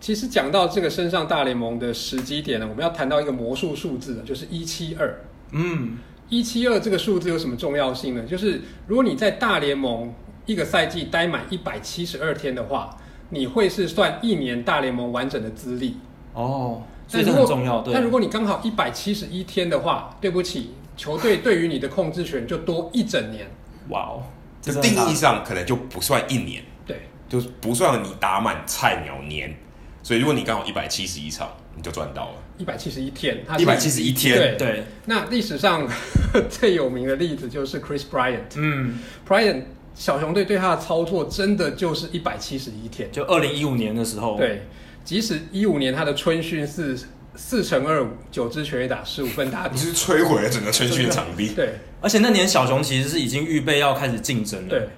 [0.00, 5.22] 其实讲到这个升上大联盟的时机点呢，我们要谈到一个魔术数字，就是一七二。
[5.50, 8.22] 嗯，一七二这个数字有什么重要性呢？
[8.22, 10.14] 就是如果你在大联盟
[10.44, 12.96] 一个赛季待满一百七十二天的话，
[13.30, 15.96] 你会是算一年大联盟完整的资历。
[16.34, 17.80] 哦，所以这很重要。
[17.82, 17.94] 对。
[17.94, 23.46] 但如果你刚好一百七十一天的话，对不起，球队对于你的控制权就多一整年。
[23.90, 24.22] 哇哦。
[24.62, 29.56] 这定义上可能就不算一年，对，就是不算你打满菜鸟年，
[30.02, 32.34] 所以如果你刚好一百七十一场，你就赚到了。
[32.58, 34.84] 一百七十一天，一百七十一天，对对。
[35.04, 35.86] 那历史上
[36.50, 39.62] 最有名的例子就是 Chris Bryant，嗯，Bryant
[39.94, 44.66] 小熊队对他的操作真的就是一百七十一天，就二零一五年的时候，对，
[45.06, 46.98] 即使一五年他的春训是。
[47.38, 51.48] 四乘二五，九支全垒打，十五分打点， 是摧毁了整个春训场地。
[51.48, 54.68] 对，而且那年小熊其实是已经预备要开始竞争了。
[54.70, 54.88] 对，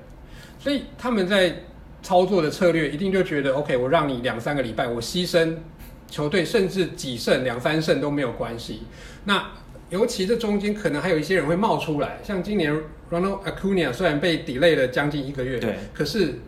[0.61, 1.53] 所以他们在
[2.01, 5.57] 操作的策略一定就觉得，OK，我让你两三个礼拜，我牺牲
[6.09, 8.85] 球队甚至几胜两三胜都没有关系。
[9.25, 9.45] 那
[9.91, 12.73] 尤其这中间可能还有一些人会冒出来，像今年
[13.11, 16.39] Ronald Acuna 虽然被 delay 了将近一个月，对，可是。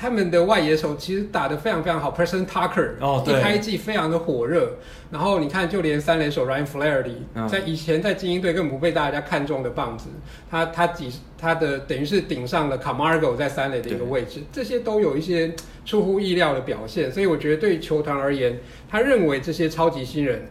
[0.00, 2.92] 他们的外野手其实打得非常非常好，Preston Tucker
[3.26, 4.76] 一开季非常的火热。
[5.10, 10.06] 然后你看，就连三垒手 Ryan Flaherty，嗯、在以前在精英队根本不被大家看中的棒子，
[10.48, 15.52] 他他几他的等于是顶上了 Camargo 在三垒的一个位置，这些都有一些
[15.84, 17.10] 出乎意料的表现。
[17.10, 18.56] 所以我觉得对于球团而言，
[18.88, 20.46] 他认为这些超级新人，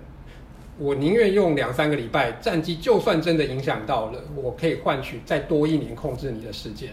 [0.78, 6.90] 我宁愿用两三个礼拜战绩，就算真的影响到了，我可以换取再多一年控制你的时间。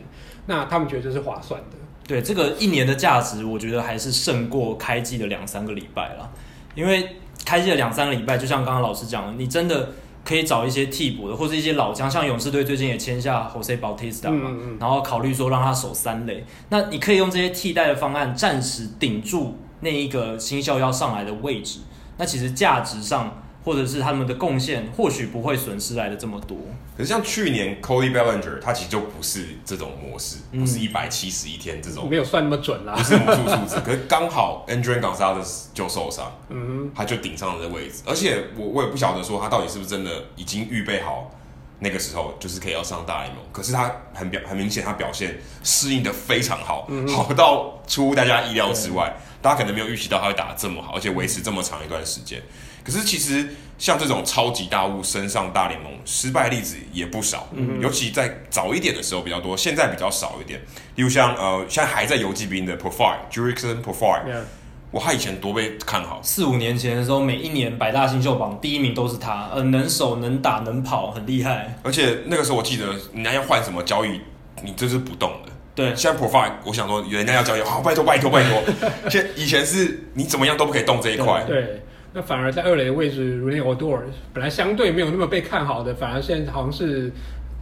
[0.46, 1.78] 那他们觉得这是划算的。
[2.06, 6.30] 对，这个一年的价值，我觉得还是胜过开季的两三个礼拜啦。
[6.74, 9.90] 因为开季的两三个礼拜，就像刚刚老师讲的，你真的
[10.24, 16.44] 可以找一些替补的，或者一些老将，像勇士队最近也签下 Jose Bautista 嘛，嗯嗯，然后考虑说让他守三垒。
[16.68, 21.80] 那你可以用这些替代的方案，暂时顶住那一个新秀要上来的位置。
[22.18, 23.40] 那其实价值上。
[23.64, 26.56] 或者是他们的贡献，或许不会损失来的这么多。
[26.96, 33.80] 可是像去年 Cody Bellinger，他其实就不是这种模式，嗯、不是一百七十一天这种，没有算那么准啦，不是魔术数字。
[33.84, 38.02] 可是刚好 Adrian Gonzalez 就受伤，嗯，他就顶上了这位置。
[38.06, 41.30] 而且我我也不晓得说他到底是不是真的已经预备好
[41.80, 43.42] 那个时候就是可以要上大联盟。
[43.50, 49.16] 可是他很表很明显，他表现适应的非常好，嗯、好到出乎大家意料之外。
[49.42, 52.40] 大家可能没有预期到他会打得这么好，而且维持这么长一段时间。
[52.84, 60.60] 可是其实像这种超级大物升上大联盟失败例子也不少，嗯、尤其在早一点的时候比较多，现在比较少一点。
[60.96, 64.42] 例如像呃，现在还在游击兵的 Profile Jurickson Profar，Yeah.
[64.92, 71.76] 哇，他以前多被看好，四五年前的时候，每一年百大新秀榜第一名都是他，呃，能守能打能跑，很厉害。
[71.82, 74.20] 而且那个时候我记得，人家要换什么交易，
[74.62, 75.50] 你这是不动的。
[75.74, 78.62] 对，现在 profile 我想说，人家要交易，好，拜托拜托拜托。
[79.10, 81.42] 现以前是你怎么样都不可以动这一块。
[81.42, 81.82] 对，
[82.14, 87.12] 那反而在二垒的位置，Rougned Odor 本来相对没有那么被看好的，反而现在好像是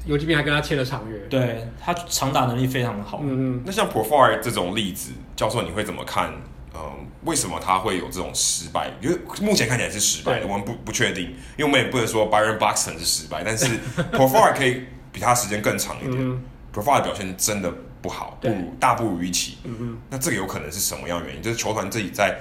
[0.04, 1.18] 游击兵还跟他签了长约。
[1.30, 3.20] 对，他长打能力非常好。
[3.22, 3.62] 嗯嗯。
[3.64, 6.30] 那像 Profar 这种例子，教授你会怎么看？
[6.74, 6.80] 嗯，
[7.24, 8.90] 为什么他会有这种失败？
[9.00, 13.66] 因为目前看起来是失败的，我们不不确定，因为我们也不能说 Byron Buxton 是失败，但是
[14.12, 16.14] Profar 可以比他时间更长一点。
[16.18, 16.42] 嗯、
[16.74, 17.72] Profar 的表现真的。
[18.02, 19.58] 不好，不如大不如预期。
[19.62, 21.40] 嗯嗯，那这个有可能是什么样的原因？
[21.40, 22.36] 就是球团自己在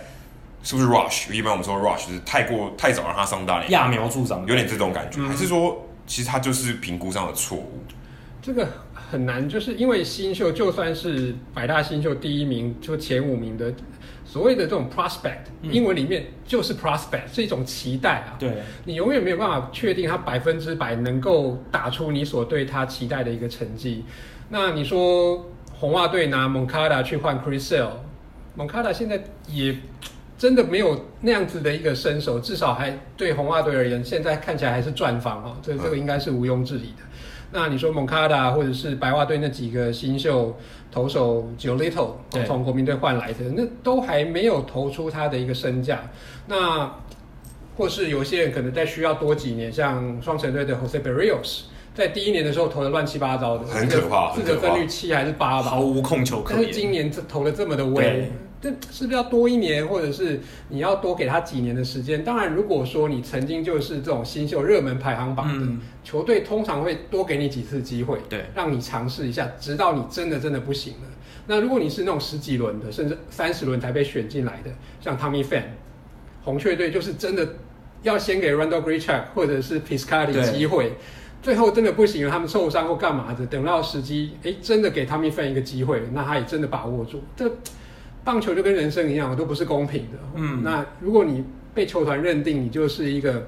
[0.63, 1.33] 是不是 rush？
[1.33, 5.19] 一般我们说 rush 就是太过太早让他上大联，揠苗助长，有点这种感觉。
[5.19, 7.79] 嗯、还是说，其实他就是评估上的错误？
[8.41, 13.71] 这个很难，就是因为新秀就算是百大新秀第一名，就前五名的
[14.25, 18.35] 所谓的这种 prospect，、嗯、英文里面就是 prospect，是一种期待啊。
[18.39, 24.05] 对，你永远没有办法确定他百分之百能够打出你所对他期待的一个成绩。
[24.49, 27.91] 那你说红袜队拿蒙卡达去换 Chris Sale，
[28.55, 29.75] 蒙卡达现在也
[30.41, 37.03] 真的没有那样子的一个身手，至少还对红袜队而言，现在看起来还是赚房哦，这这个应该是毋庸置疑的。
[37.51, 40.57] 那你说蒙卡达或者是白袜队那几个新秀
[40.91, 42.13] 投手 Giolito
[42.47, 46.09] 从国民队换来的，那都还没有投出他的一个身价。
[46.47, 46.91] 那
[47.77, 51.65] 或是有些人可能再需要多几年，像双城队的 Jose Berrios。
[51.93, 56.63] 在第一年的时候投的乱七八糟的，很可怕，自责分率七还是八吧，毫无控球可能。
[56.63, 62.23] 但是今年这投的这么的微，这是不是要多一年，或者是你要多给他几年的时间？
[62.23, 71.07] 当然，如果说你曾经就是这种新秀热门排行榜的、嗯、球队，通常会多给你几次机会，对，让你尝试一下，直到你真的真的不行了。
[71.47, 74.69] 那如果你是那种十几轮的，甚至三十轮才被选进来的，
[74.99, 75.63] 像 Tommy Pham，
[76.43, 77.55] 红雀队就是真的
[78.03, 80.93] 要先给 Randall g r e e c h a k 或者是 Piscotty 机会。
[81.41, 87.19] 最后真的不行了，他们受伤或干嘛的，等到时机，哎，真的给他们一份一个机会，那他也真的把握住。
[87.35, 87.51] 这
[88.23, 90.17] 棒球就跟人生一样，都不是公平的。
[90.35, 93.47] 嗯，那如果你被球团认定你就是一个，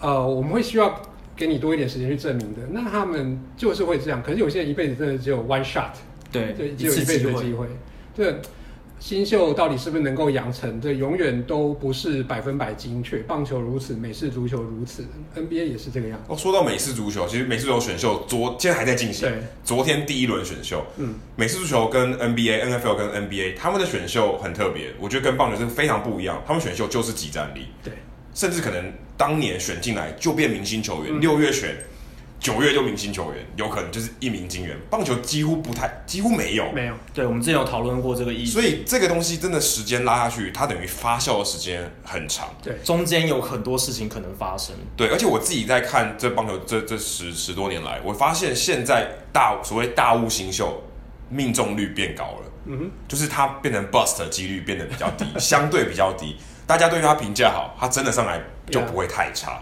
[0.00, 1.00] 呃，我们会需要
[1.36, 4.22] 给你多一点时间去证明的，那他们就是会这样。
[4.22, 5.92] 可是有些人一辈子真的只有 one shot，
[6.30, 7.66] 对，对，只有一辈子的机会，
[8.14, 8.40] 这。
[9.00, 10.78] 新秀到底是不是能够养成？
[10.78, 13.18] 这永远都不是百分百精确。
[13.20, 16.24] 棒球如此，美式足球如此，NBA 也是这个样子。
[16.28, 19.26] 哦，说到美式足球，其实美式足球选秀昨现在还在进行。
[19.26, 20.84] 对，昨天第一轮选秀。
[20.98, 26.42] 嗯，美式足球跟 NBA、NFL 跟 NBA 他们的选秀很特别，我觉得跟棒球是非常不一样。
[26.46, 27.94] 他们选秀就是即战力，对，
[28.34, 31.74] 甚至可能当年选进来就变明星球员，六、嗯、月选。
[32.40, 34.74] 九月就明星球员，有可能就是一鸣惊人。
[34.88, 36.94] 棒球几乎不太，几乎没有，没有。
[37.12, 38.52] 对，我们之前有讨论过这个意思。
[38.52, 42.48] 所以这个东西真的时间拉下去，它等于发酵的时间很长。
[42.62, 44.74] 对，中间有很多事情可能发生。
[44.96, 50.82] 对，而且我自己在看这棒球这这十十多年来，我发现现在大所谓大物新秀
[51.28, 52.52] 命中率变高了。
[52.64, 56.36] 嗯哼，就是他变成 bust 的几率变得比较低，相对比较低。
[56.66, 59.60] 大家对他评价好，他真的上来就 不会太差。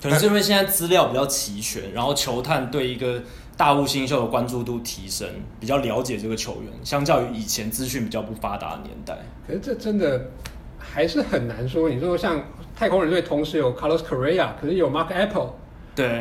[0.00, 3.22] 可能是因为现在资料比较齐全，然后球探对一个
[3.56, 9.18] 大物新秀的关注度提升，比较了解这个球员，相较于以前资讯比较不发达的年代。
[9.46, 10.30] 可是这真的
[10.78, 11.88] 还是很难说。
[11.90, 12.42] 你说像
[12.76, 15.50] 太空人队同时有 Carlos Correa，可是有 Mark Apple，
[15.94, 16.20] 对，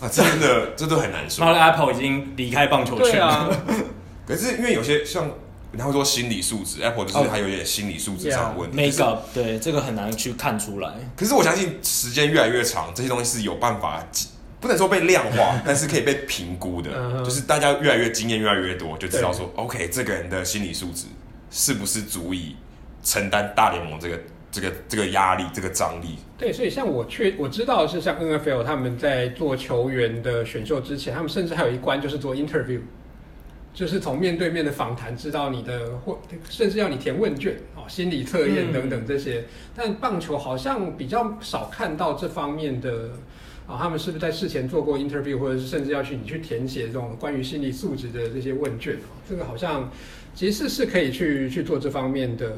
[0.00, 1.44] 啊，真的这都很难说。
[1.44, 3.26] Mark Apple 已经离开棒球圈了。
[3.26, 3.50] 啊、
[4.26, 5.30] 可是因为有些像。
[5.78, 8.76] 他会说心理素质，Apple 就是还有点心理素质上的问题。
[8.76, 10.92] Make up，对，这个很难去看出来。
[11.16, 14.04] 可是我相信时间越来越长，这些东西是有办法，
[14.60, 17.22] 不能说被量化， 但是可以被评估的。
[17.22, 21.06] 就是大家越来越经验越来越多，就知道说，OK，这个人的心理素质
[21.50, 22.56] 是不是足以
[23.04, 26.16] 承担大联盟这个这个这个压力、这个张力？
[26.36, 32.80] 对，所以像我确我知道是，像 NFL 他们在做球员的选秀之前，他们甚至还有一关就是做 interview。
[33.72, 39.44] 就是从面对面的访谈知道你的，或甚至要你填问卷哦，心理测验等等这些。
[39.76, 43.10] 但棒球好像比较少看到这方面的
[43.66, 48.98] 啊，他们是不是在事前做过 interview，或者是甚至要去你去填写这种关于心理素质的这些问卷？
[49.28, 49.90] 这个好像
[50.34, 52.56] 其实是可以去去做这方面的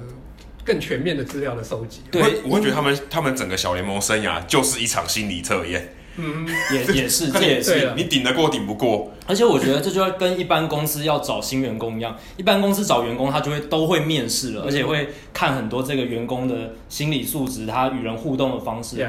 [0.65, 2.01] 更全面的资料的搜集。
[2.11, 5.93] 对，我会觉得他们他们整个小联盟生涯就是一场心理测验。
[6.17, 9.11] 嗯，也也是， 这也是你顶得过顶不过。
[9.27, 19.09] 而且我觉得这就要跟一般公司要找新员工一样，一般公司找员工他就会都会面试了，而且会看很多这个员工的心理素质，他与人互动的方式。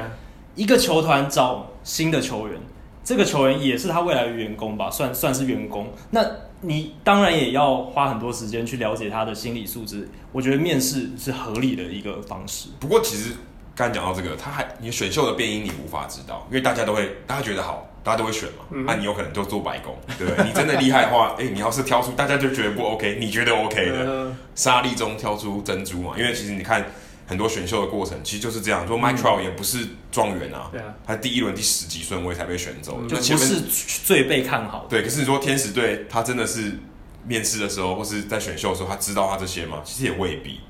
[0.54, 2.58] 一个球团找新的球员，
[3.04, 5.90] 这个球员也是他未来的员工吧，算算是员工。
[6.10, 6.24] 那
[6.62, 10.08] 你当然也要花很多时间去了解他的心理素质。
[10.32, 12.68] 我觉得面试是合理的一个方式。
[12.80, 13.32] 不过其实。
[13.76, 18.64] 刚才讲到这个，他还你选秀的变音你无法知道，因为大家都会，大家觉得好，大家都会选嘛。
[18.70, 20.44] 那、嗯啊、你有可能就做白工，对不对？
[20.46, 26.14] 你真的厉害的话， 哎、欸，你要是挑出大家就觉得不 OK，你觉得 OK 的，沙粒中挑出珍珠嘛。
[26.16, 26.86] 因为其实你看
[27.26, 28.86] 很多选秀的过程，其实就是这样。
[28.86, 33.60] 说 Mike Trout 也不是状元啊，对啊，他第一轮第十几顺位才被选走，就不是
[34.04, 34.88] 最被看好的。
[34.90, 36.78] 对，可是你说天使队，他真的是
[37.26, 39.80] 面试的时候或是在选秀的时候，他知道他这些吗？
[39.84, 40.60] 其实也未必。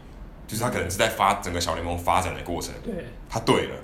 [0.47, 2.93] 就是他可能是在发整个小联盟发展的过程，对，
[3.29, 3.75] 他对了，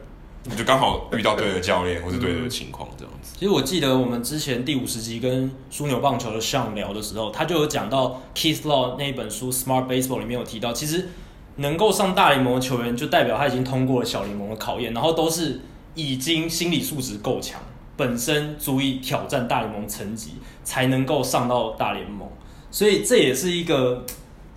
[0.44, 3.35] 你就刚好遇到对的教练或是对的情况这样子。
[3.38, 11.09] 其实我记得我们之前第五十集跟枢纽棒球的上聊的时候，他就有讲到 Keith Law 那一本书《Smart Baseball》里面有提到，其实
[11.57, 15.61] 能够上大联盟的球员，就代表他已经通过了小联盟的考验，然后都是
[15.94, 17.61] 已经心理素质够强，
[17.96, 22.29] 本身足以挑战大联盟层级，才能够上到大联盟。
[22.70, 24.05] 所以这也是一个。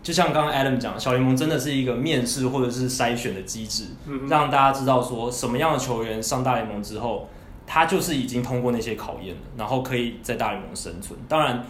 [0.04, 3.86] 就像刚刚 Adam 讲，小联盟真的是一个面试或者是筛选的机制，
[4.28, 7.30] 让大家知道说什么样的球员上大联盟之后，
[7.66, 11.18] 他就是已经通过那些考验了，然后可以在大联盟生存。
[11.30, 11.66] 当然，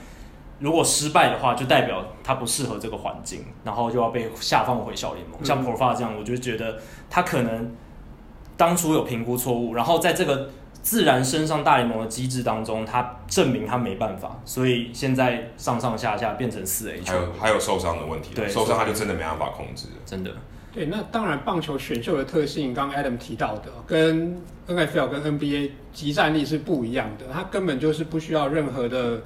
[0.57, 5.45] 如果失败的话，就代表他不适合这个环境，然后就要被下放回小联盟。
[5.45, 7.71] 像 Profar 这样，我就觉得他可能
[8.57, 10.49] 当初有评估错误，然后在这个。
[10.83, 17.11] 自然升上大联盟的机制当中，他证明他没办法，所以现在上上下下变成四 A 球。
[17.11, 20.29] 还有还有受伤的问题，对，受伤他就真的没办法控制，真的。
[20.71, 29.21] 对，那当然棒球选秀的特性，刚刚 Adam 提到的，跟 NFL 跟 NBA 集战力是不一样的，他根本就是不需要任何的。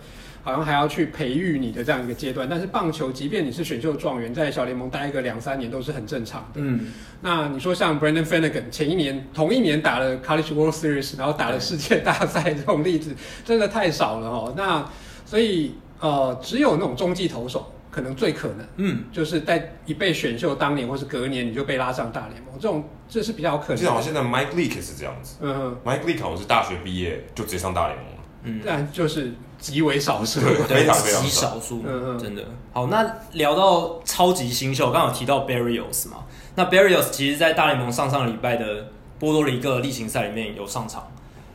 [0.47, 6.61] 好像还要去培育你的这样一个阶段，但是棒球，即便你是选秀状元，在小联盟待个两三年都是很正常的。
[6.61, 6.87] 嗯，
[7.19, 14.53] 那你说像 Brandon Fanagan 前一年同一年打了 College World Series，然后打了世界大赛这种例子，真的太少了哦。
[14.55, 14.89] 那
[15.25, 23.83] 所以呃，只有那种中继投手可能最可能，嗯，就是在一被选秀当年或是隔年你就被拉上大联盟，这种这是比较可能。
[23.83, 29.33] 就好像现在 Mike Leake 是这样子，嗯，Mike Leake 好像是大学毕业就直接上大联盟了，嗯，但就是。
[29.59, 31.83] 极为少数，非常非常极少数，
[32.19, 32.43] 真的。
[32.71, 36.17] 好，那聊到超级新秀，刚刚有提到 Berrios 嘛？
[36.55, 38.87] 那 Berrios 其实，在大联盟上上礼拜的
[39.19, 41.11] 波多黎各例行赛里面有上场，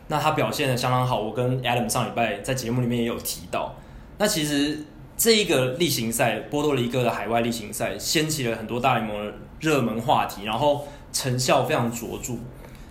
[0.09, 1.21] 那他表现的相当好。
[1.21, 3.75] 我跟 Adam 上礼拜在节目里面也有提到。
[4.19, 4.85] 那其实
[5.17, 12.35] 这一个例行赛，波多黎各的海外例行赛，掀起了很多大联盟的热门话题，然后成效非常卓著。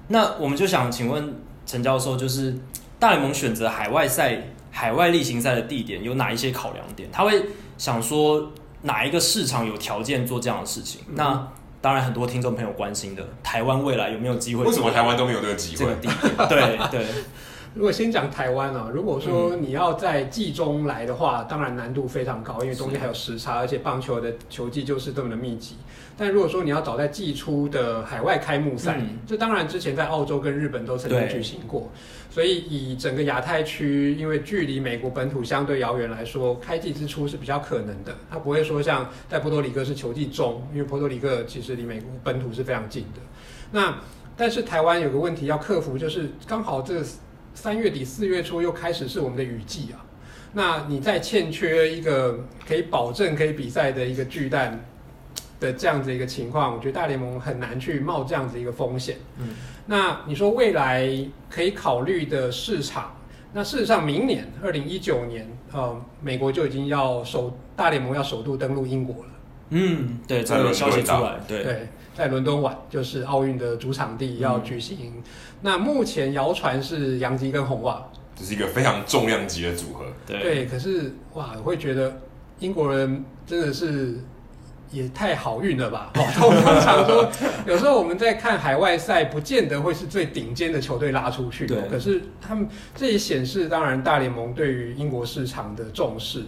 [0.08, 1.36] 那我们就想请问
[1.66, 2.58] 陈教授，就是
[2.98, 4.42] 大联盟选择海外赛？
[4.72, 7.08] 海外例行赛的地点有哪一些考量点？
[7.12, 7.46] 他会
[7.78, 8.52] 想说
[8.82, 11.02] 哪一个市场有条件做这样的事情？
[11.10, 11.48] 嗯、那
[11.82, 14.64] 当然，很多听众朋友关心的，台湾未来有没有机会？
[14.66, 15.86] 为什么台湾都没有这个机会？
[15.86, 17.06] 这个地点，对对。
[17.74, 25.78] 如果先讲台湾啊，如果说你要在季中来的话，当然难度非常高，因为中间还有时差，而且棒球的球季就是这么的密集。
[26.18, 31.90] 但如果说你要找在季初的海外开幕赛，嗯、这当然之前在澳洲跟日本都曾经举行过，
[32.32, 38.16] 所以以整个亚太区，因为距离美国本土相对遥远来说，开季之初是比较可能的。
[38.30, 43.20] 它不会说像在波多黎各是球季中，因为波多黎各其实离美国本土是非常近的。
[43.72, 43.98] 那
[44.38, 47.04] 但是台湾有个问题要克服，就是刚好这
[47.54, 50.00] 三月底四月初又开始是我们的雨季啊。
[50.54, 54.84] 那你在欠缺一个可以保证可以比赛的一个巨蛋
[55.62, 59.16] 的这样子一个情况，我觉得大联盟很难去冒这样子一个风险。
[59.40, 59.50] 嗯，
[59.86, 61.08] 那你说未来
[61.50, 63.16] 可以考虑的市场，
[63.54, 69.32] 那事实上明年二零一九年，呃，美国就已经要首大联盟要首度登陆英国了。
[69.70, 74.98] 嗯，对，这个消息出来，对对，在伦敦晚就是奥运的主场地要举行。
[75.16, 75.24] 嗯、
[75.62, 78.04] 那目前谣传是杨基跟红袜。
[78.36, 80.66] 这是一个非常重量级的组合，对，对。
[80.66, 82.20] 可是哇，我会觉得
[82.60, 84.18] 英国人真的是
[84.92, 86.12] 也太好运了吧？
[86.16, 87.32] 哦，通常说，
[87.66, 91.66] 有时候我们在看海外赛，不见得会是最顶尖的球队拉出去。
[91.66, 91.78] 对。
[91.90, 96.44] 可是他们这也显示，当然大联盟对于英国市场的重视。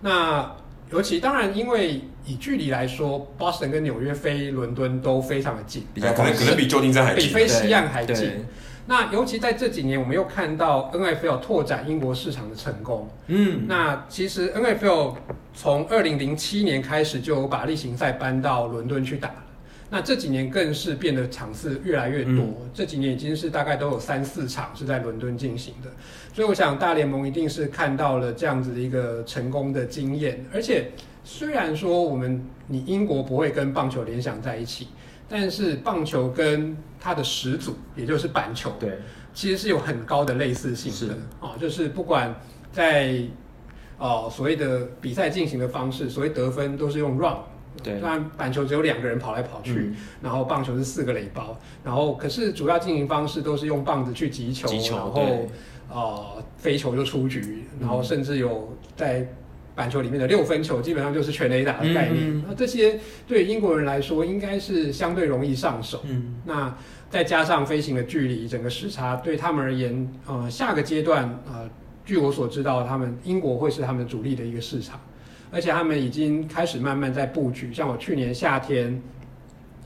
[0.00, 0.54] 那
[0.90, 8.44] 尤其当然，因为以距离来说，Boston 跟纽约飞伦敦都非常的近，比较可能可能比旧金山还近，比飞西岸还近。
[8.86, 13.08] 那尤其在这几年，我们又看到 NFL 拓展英国市场的成功。
[13.28, 15.14] 嗯，那其实 NFL
[15.54, 19.36] 从二零零七年开始就有把例行赛搬到伦敦去打了。
[19.90, 25.90] 那这几年更是变得场次越来越多，嗯、这几年已经是大概都有三四场是在伦敦进行的。
[26.34, 30.44] 所以我想大联盟一定是看到了这样子的一个成功的经验。
[30.52, 30.90] 而且
[31.22, 34.88] 虽然说我们你英国不会跟棒球联想在一起。
[35.36, 38.96] 但是棒球跟它的始祖，也就是板球，对，
[39.32, 42.32] 其实是有很高的类似性的哦，就是不管
[42.70, 43.20] 在
[43.98, 47.34] 哦所谓的比赛进行的方式，所谓得分都是用 run，
[47.82, 55.46] 对，当然板球只有两个人跑来跑去，嗯、然后棒球是四个垒包，然后可是主要进行方式都是用棒子去击球，击球，然后
[55.90, 59.26] 呃飞球就出局，然后甚至有在。
[59.74, 66.00] 板球里面的六分球基本上就是全垒打的概念，那、嗯、这些对英国人来说应该是相对容易上手。
[66.04, 66.72] 嗯，那
[67.10, 71.68] 再加上飞行的距离，整个时差对他们而言，呃，下个阶段，呃，
[72.04, 75.00] 据我所知道，他们英国会是他们主力的一个市场，
[75.50, 77.74] 而且他们已经开始慢慢在布局。
[77.74, 79.02] 像我去年夏天，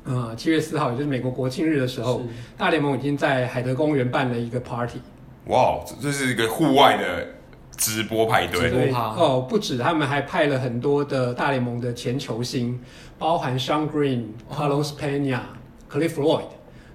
[0.05, 2.23] 呃，七月四号，也就是美国国庆日的时候，
[2.59, 5.01] 大联盟已经在海德公园办了一个 party。
[5.47, 7.38] 哇，这是一个户外的。
[7.79, 12.79] 直播派对对哦，不止，他们还派了很多的大联盟的前球星，
[13.19, 15.39] 包含 Shawn Green、Carlos Pena、
[15.91, 16.43] Cliff Floyd。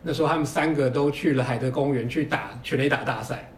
[0.04, 3.50] 那时候他们三个都去了海德公园去打全垒打大赛。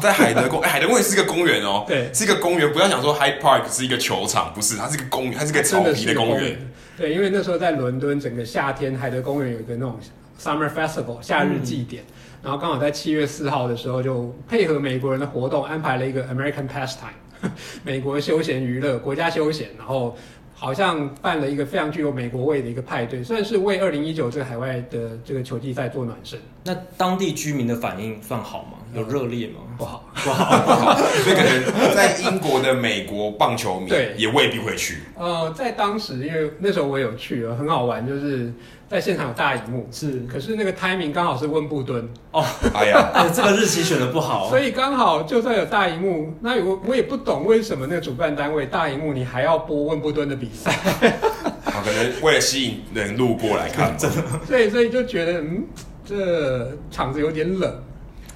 [0.00, 2.72] 在海德公，哎，海德公园是一个公园哦，对，是一个公园。
[2.72, 6.58] 不要想说 Hyde Park 是一个球场，不是，它是一个公园，它是个草皮的公园。
[6.96, 9.96] 对，因为那时候在伦敦，整个夏天海德公园有一个那种
[10.42, 12.02] Summer Festival 夏日祭典。
[12.02, 17.18] 嗯然后刚好在七月四号的时候，就配合美国人的活动，安排了一个 American Pastime，
[17.82, 20.16] 美国休闲娱乐，国家休闲，然后
[20.54, 26.38] 好像办了一个非常具有美国味的一个派对，算是为二零一九这个海外的这个球季赛做暖身。
[26.64, 28.78] 那当地居民的反应算好吗？
[28.94, 29.60] 有热烈吗？
[29.76, 30.96] 不好，不好，不好。
[30.96, 34.14] 所以可能在英国的美国棒球迷对。
[34.16, 34.98] 也未必会去。
[35.16, 38.52] 呃，在当时，因为那时候我有去了，很好玩，就是。
[38.90, 42.08] 在现场有大荧幕，是，可是那个 timing 刚好是温布敦。
[42.30, 50.72] 哦，哎呀，这个日期选的不好，所以刚好就算有大荧幕，那我我也不懂为什么那个主办单位大荧幕你还要播温布敦的比赛，
[51.70, 55.66] 好，可能为了吸引人路过来看，真的，所以所以就觉得嗯，
[56.02, 57.70] 这场子有点冷。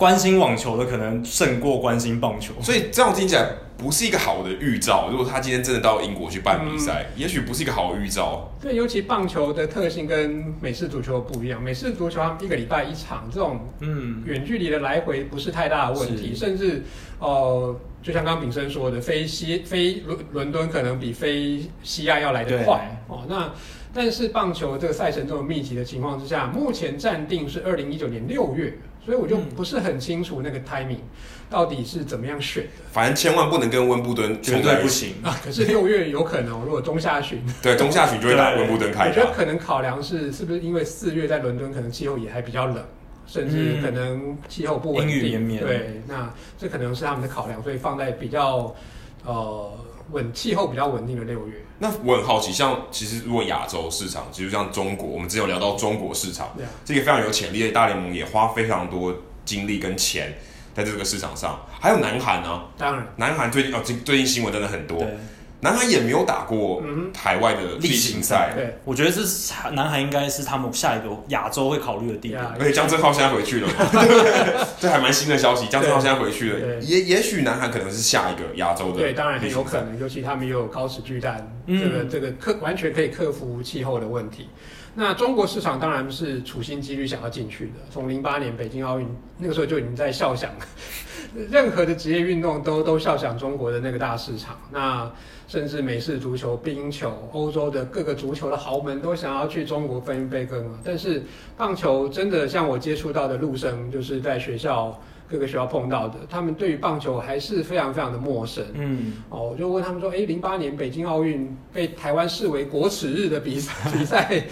[0.02, 3.48] 关心网球的可能胜过关心棒球，所以这样听起来
[3.78, 5.08] 不是一个好的预兆。
[5.08, 8.50] 如果他今天真的到英国去办比赛，嗯、也许不是一个好的预兆。
[8.60, 11.62] 对，尤其棒球的特性跟美式足球不一样。
[11.62, 16.82] 美式足球他们一个礼拜一场，这种嗯远距离的来回不是太大的问题，甚至
[17.20, 23.22] 呃，就像刚刚炳生说的，飞西飞伦伦敦可能比飞西亚要来得快哦。
[23.28, 23.52] 那
[23.94, 28.76] 但是棒球这个赛程这么密集的情况之下，目前暂定是二零一九年六月。
[29.04, 30.98] 所以我就不是很清楚那个 timing
[31.50, 32.84] 到底是怎么样选的。
[32.92, 35.38] 反正千万不能跟温布敦绝对不行啊！
[35.44, 39.08] 可是六月有可能， 如果中下旬，对中下旬就会打温布敦开。
[39.08, 42.84] 我觉得可能考量是是不是因为四月在伦敦可能气候也还比较冷，
[43.26, 45.58] 甚至可能气候不稳定。
[45.58, 48.74] 对，那这可能是他们的考量，所以放在比较
[49.24, 49.70] 呃
[50.12, 51.54] 稳气候比较稳定的六月。
[51.78, 59.12] 那我很好奇，像其实如果亚洲市场，其实像中国，我们之前有聊到中国市场，这个非常有潜力的大联盟也花非常多
[59.44, 60.38] 精力跟钱
[60.74, 61.66] 在这个市场上。
[61.80, 65.04] 还有南韩呢，当然，南韩最近哦，最最近新闻真的很多。
[65.62, 66.82] 南韩也没有打过
[67.16, 68.52] 海外的例行赛。
[68.56, 72.52] 对，我觉得这是南韩应该是他们下一个亚洲会考虑的地方。
[72.58, 73.74] 而且江正浩现在回去了嘛，
[74.80, 75.66] 这 还蛮新的消息。
[75.68, 78.98] 江正浩现在回去了，也也许南韩可能是下一个亚洲的。
[78.98, 84.48] 对，当然很有可能，尤其他们又有高尺巨蛋，这个这个克完全可以克服气候的问题。
[84.94, 90.50] 那中国市场当然是处心积虑想要进去的，从零八年北京奥运那个时候就已经在笑想，
[91.50, 94.58] 任何的职业运动都都笑想中国的那个大市场。
[94.70, 95.10] 那
[95.48, 100.78] 甚至美式足球、冰球、欧洲的各个足球的豪门都想要去中国分一杯羹啊！
[100.82, 101.22] 但是
[101.58, 104.98] 棒球真的像我接触到的陆生，就是在学校
[105.32, 108.62] 各个学校碰到的，他们对于棒球还是非常非常的陌生。
[108.74, 114.44] 嗯，哦，我就问他们说：“哎，零八年北京奥运被台湾视为国耻日的比赛 比赛。”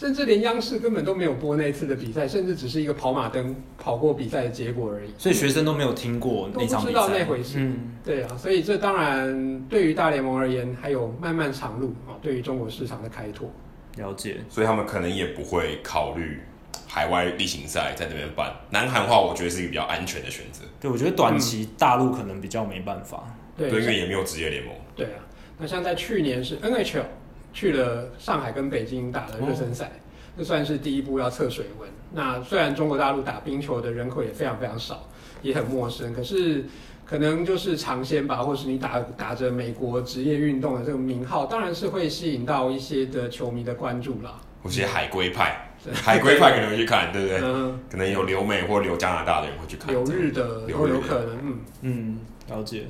[0.00, 5.10] 甚至连央视根本都没有播那次的比赛，甚至只是一个跑马灯跑过比赛的结果而已。
[5.18, 7.58] 所以学生都没有听过那场比赛，都不知道那回事。
[7.58, 12.16] 嗯，对啊，所以这当然对于大联盟而言还有漫漫长路啊。
[12.22, 13.50] 对于中国市场的开拓，
[13.98, 14.38] 了解。
[14.48, 16.40] 所以他们可能也不会考虑
[16.86, 18.54] 海外例行赛在那边办。
[18.70, 20.64] 南韩的话，我觉得是一个比较安全的选择。
[20.80, 23.24] 对，我觉得短期大陆可能比较没办法。
[23.56, 24.74] 对，因为也没有职业联盟。
[24.94, 25.20] 对啊，
[25.58, 27.04] 那像在去年是 NHL。
[27.52, 29.90] 去了上海跟北京打了热身赛，
[30.38, 31.90] 这算是第一步要测水温。
[32.12, 35.08] 那虽然中国大陆打冰球的人口也非常非常少，
[35.42, 36.64] 也很陌生，可是
[37.04, 44.40] 可能就是尝鲜吧，或是你打打着美国职业运动的这个名号，当然是会吸引到一些的球迷的关注啦。
[44.62, 47.40] 或些海归派， 海归派可能会去看，对不对？
[47.42, 51.38] 嗯，可能有留美或留加拿大的人会去看，留日的都有可能。
[51.42, 52.86] 嗯嗯，了解。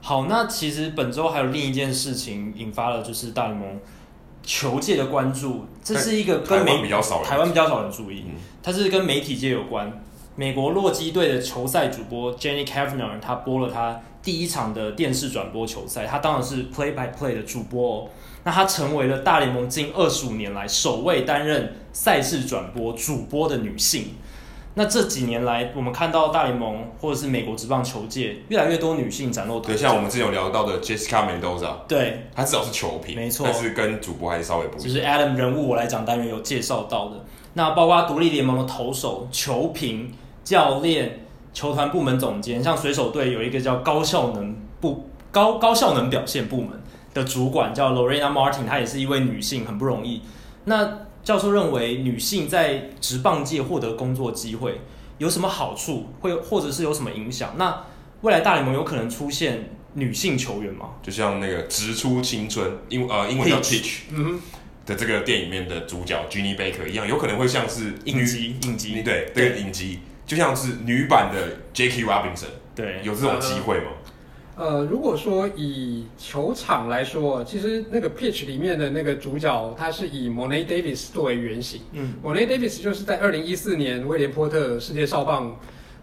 [0.00, 3.78] 好，那其实本周还有另一件事情引发了，就是大联盟
[4.42, 5.66] 球界的关注。
[5.84, 8.24] 这是一个跟美台湾比较少人，台湾比较少人注意。
[8.26, 10.02] 嗯，它是跟媒体界有关。
[10.34, 18.08] 美国洛基队的球赛主播 Jenny Kavner，他播了他第一场的电视转播球赛，他当然是 Play by Play 的主播哦。
[18.44, 24.14] 那她成为了大联盟近二十五年来首位担任赛事转播主播的女性。
[24.74, 29.66] 那这几年来，我们看到大联盟或者是美国职棒球界越来越多女性崭露头角。
[29.68, 34.82] 对，像我们之前有聊到的 Jessica Mendoza，对，她至少是球评，没错，但是跟主播还是稍微不一样。
[34.82, 37.22] 就是 Adam 人物我来讲单元有介绍到的，
[37.52, 40.10] 那包括独立联盟的投手、球评、
[40.42, 41.20] 教练、
[41.52, 46.70] 球团部门总监，像水手队有一个叫高效能部高高效能表现部门
[47.14, 50.22] 的主管叫 Lorena Martin，她也是一位女性，很不容易。
[50.64, 54.80] 那教授认为，女性在职棒界获得工作机会
[55.18, 56.08] 有什么好处？
[56.20, 57.54] 会或者是有什么影响？
[57.56, 57.84] 那
[58.22, 60.90] 未来大联盟有可能出现女性球员吗？
[61.02, 64.00] 就像那个《直出青春》英呃英文叫 Pitch
[64.84, 73.92] 的这个电影里面的主角 Jeannie Baker 一样，有可能会像是影集影集对这个影集，就像是女版的 Jackie Robinson，对，有这种机会吗？
[74.54, 81.80] 呃，如果说以球场来说，其实那个 pitch 里面的那个主角，他是以 Monet Davis 作为原型。
[81.92, 85.58] 嗯，Monet Davis 就是在二零一四年威廉波特世界少棒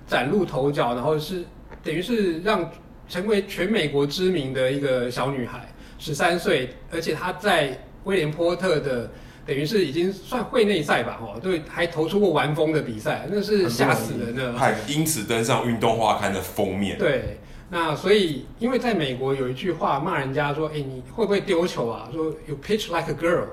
[0.08, 1.44] 崭露头角，然后是
[1.84, 2.72] 等于是让
[3.08, 9.12] 成为全美国知名的一个小女孩，十三岁，而且她在威廉波特的
[9.46, 16.98] 等于是已经算会内赛吧，哦，对，还投出过完封的比赛，那是吓死人的，还因此登上运动画刊的封面。
[16.98, 17.38] 对。
[17.72, 22.10] 那所以，因为在美国有一句话骂人家说：“哎，你会不会丢球啊？
[22.12, 23.44] 说 You pitch like a girl，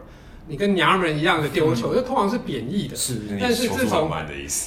[0.48, 2.96] 你跟娘们一样的丢球，这、嗯、通常是贬义的。
[2.96, 4.10] 是，但是自从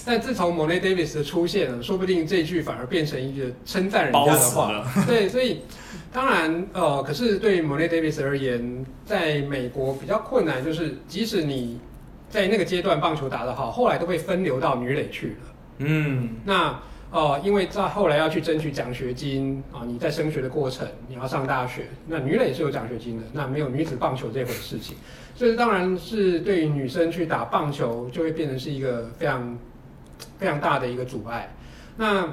[0.05, 4.85] 但自从 Mo'ne Davis 的出现，说不定这句反而变成一句称赞人家的话。
[5.07, 5.61] 对，所以
[6.13, 11.79] 当然，呃，可是对 Mo'ne Davis 而言，在美国比较困难，就是即使你
[12.29, 15.35] 在那个阶段棒球打得好，后来都被分流到女垒去了。
[15.79, 16.79] 嗯，那。
[17.11, 24.95] 哦、因为在后来要去争取奖学金啊，你在升学的过程，你要上大学，那女垒是有奖学金的，那没有女子棒球这回事情，
[25.33, 29.57] 所以当然是对于女生去打棒球就会变成是一个非常
[30.37, 31.51] 非常大的一个阻碍。
[31.97, 32.27] 那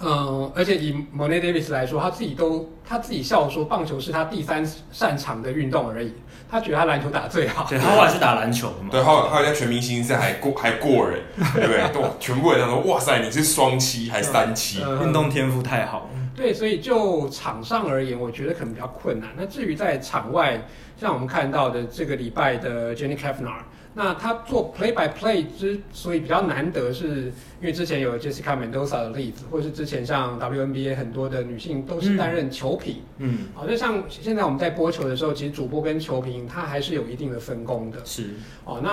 [0.00, 6.12] 嗯、而且以 Monet Davis 来说，他自己都他自己笑说，棒球是他第三擅长的运动而已。
[6.50, 8.88] 他觉得他篮球打最好，对，他后来是打篮球的嘛。
[8.90, 11.20] 对，后来后来在全明星赛还过 还过人，
[11.54, 11.88] 对不对？
[11.94, 14.80] 都全部人都说哇塞，你是双七还是三七？
[14.80, 16.08] 运、嗯、动天赋太好。
[16.34, 19.30] 对，所以就场上而言，我觉得可能比较困难。
[19.36, 20.60] 那至于在场外，
[21.00, 23.62] 像我们看到的这个礼拜的 Jenny Cavnar。
[23.98, 38.34] 那他做 play by play 之所以比较难得，是因为之前有 Jessica Mendoza 的例子，或者是之前像 WNBA 很多的女性都是担任球评，嗯，好，就像现在我们在播球的时候，其实主播跟球评他还是有一定的分工的，是，
[38.66, 38.90] 哦，那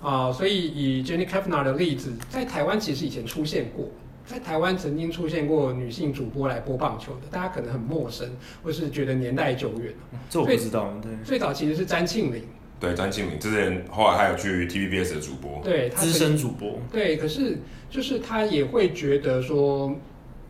[0.00, 3.90] 啊、呃，所以以 Jenny Kavner 的例子，在台湾其实以前出现过，
[4.24, 8.26] 在台湾曾经出现过女性主播来播棒球的，大家可能很陌生，
[8.62, 9.92] 或是觉得年代久远。
[10.30, 10.90] 这我不知道。
[11.02, 12.42] 对，最早其实是詹庆龄。
[12.80, 16.78] 对，詹庆明之前后来还有去 TVBS 的主播，对，资深主播。
[16.92, 17.58] 对，可是
[17.90, 19.92] 就是他也会觉得说，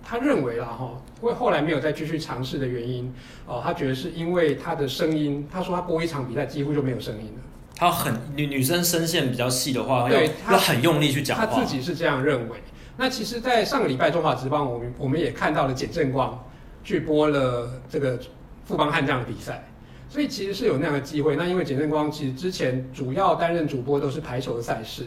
[0.05, 3.13] 他认为啦哈，会后来没有再继续尝试的原因
[3.47, 7.43] 哦，他觉得是因为他的声音，他说他播一场比赛几乎就没有声音了。
[7.77, 11.47] 他很女女生声线比较细的话，对，他要很用力去讲话。
[11.47, 12.57] 他自己是这样认为。
[12.97, 16.45] 那其实，在上个礼拜中华职棒，我们我们也看到了简正光
[16.83, 18.19] 去播了这个
[18.65, 19.65] 富邦悍将的比赛。
[20.09, 21.37] 所以其实是有那样的机会。
[21.37, 25.05] 那因为简正光其实之前主要担任主播都是排球的赛事，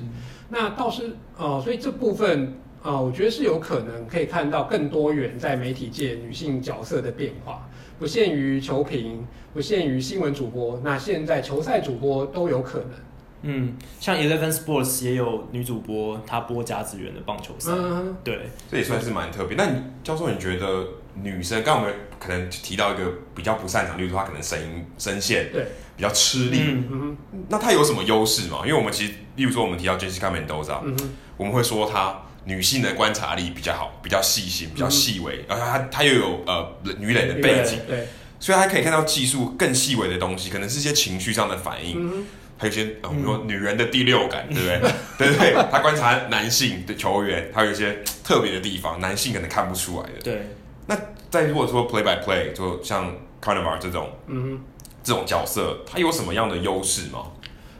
[0.49, 2.45] 那倒是哦、呃，所以这部分
[2.83, 7.67] 啊、呃，我觉得是有可能可以看到更多元在媒体界女性角色的变化，
[7.99, 12.89] 不限于球评，不限于新闻主播，那现在球赛主播都有可能。
[13.43, 17.71] 嗯，像 Eleven Sports 也有女主播，她播甲子园的棒球赛。
[17.75, 19.57] 嗯，对，这也算是蛮特别。
[19.57, 25.65] 那你教授，你觉得女生，刚刚我们可能提到一个比较不擅长，例如说她可能声音声线对
[25.97, 26.87] 比较吃力，嗯
[27.33, 28.59] 嗯，那她有什么优势吗？
[28.63, 30.95] 因为我们其实，例如说我们提到 Jessica Mendoza，嗯，
[31.37, 38.07] 我们会说她女性的观察力比较好，比较细心，比较细微，然后她她又有呃女垒的背景，对，
[38.39, 42.25] 所以她可以看到技术更细微的东西，可能是一些情绪上的反应。
[42.57, 44.79] 还有一些，我们说女人的第六感， 对不对？
[45.17, 50.19] 对对对，她观察男性的球员，他有一些特别的地方，男性可能看不出来的。
[50.23, 50.47] 对。
[50.91, 53.09] 那在如果说 play by play，就像
[53.41, 54.59] Cannava 这种，嗯，
[55.01, 57.27] 这种角色，他有什么样的优势吗？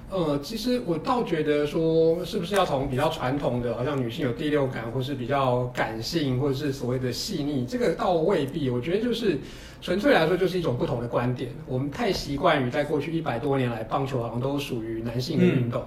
[0.09, 8.70] 呃，其实我倒觉得说，是不是要从比较传统的，好像女性有第六感，或是比较感性，或者是所谓的细腻，这个倒未必。
[8.70, 9.38] 我觉得就是。
[9.84, 11.49] 纯粹来说，就是一种不同的观点。
[11.66, 15.84] 我们太习惯于在过去一百多年来，棒球好像都属于男性的运动，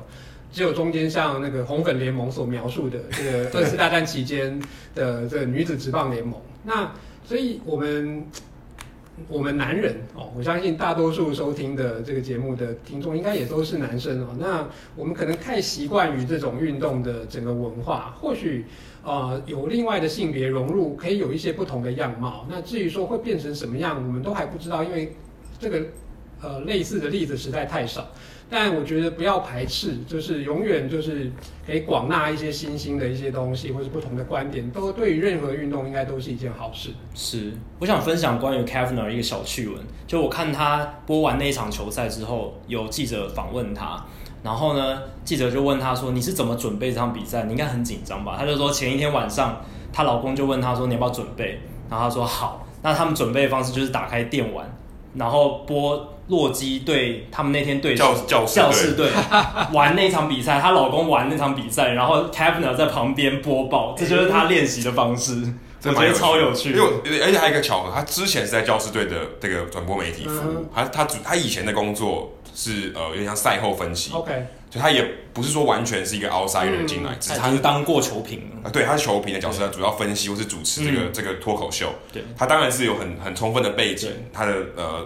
[0.50, 4.60] 只有中间像那个红粉联盟所描述的这个二次大战期间
[4.96, 6.34] 的这个女子职棒联盟。
[6.64, 6.90] 那
[7.24, 8.24] 所以，我们
[9.28, 14.36] 我们男人哦，我相信大多数收听的这个节目的听众应该也都是男生哦。
[14.38, 18.66] 那我们可能太习惯于这种运动的整个文化，或许。
[19.06, 22.46] 呃，有另外的性别融入，可以有一些不同的样貌。
[22.48, 25.14] 那至于说会变成什么样，我们都还不知道，因为
[25.60, 25.82] 这个
[26.40, 28.08] 呃类似的例子实在太少。
[28.48, 31.30] 但我觉得不要排斥，就是永远就是
[31.66, 36.90] 可以广纳一些新兴的一些东西，或是不同的观点，都对于任何运动应该都是一件好事。
[37.14, 44.04] 是，我想分享关于 Kavner 一个小趣闻，就我看他播完那一场球赛之后，有记者访问他。
[44.42, 47.44] 然后呢，记者就问他说：“你是怎么准备这场比赛？
[47.44, 49.58] 你应该很紧张吧？”他就说：“前一天晚上，
[49.90, 54.70] 她老公就问他说：‘你要不要准备？’然后他说：‘好。’那他们准备的方式就是打开电玩，
[55.14, 59.10] 然后播洛基对他们那天对教教教士队
[59.72, 65.54] 玩那场比赛，她老公玩那场比赛，然后 Kavanaugh 在旁边播报，这就是她练习的方式。
[65.86, 66.72] 我觉得超有趣。
[66.72, 74.12] 因为而且还有一个巧合，他之前是在教师队的这个转播媒体服务，他他主他以前的工作。”是呃，有点像赛后分析。
[74.12, 74.32] OK，
[74.70, 81.92] 就他也不是说完全是一个 outsider 进来，嗯、只是他是当过球评啊，对，他是球评的角色，主要分析或是主持这个、嗯、这个脱口秀。
[82.12, 85.04] 对，他当然是有很很充分的背景，他的呃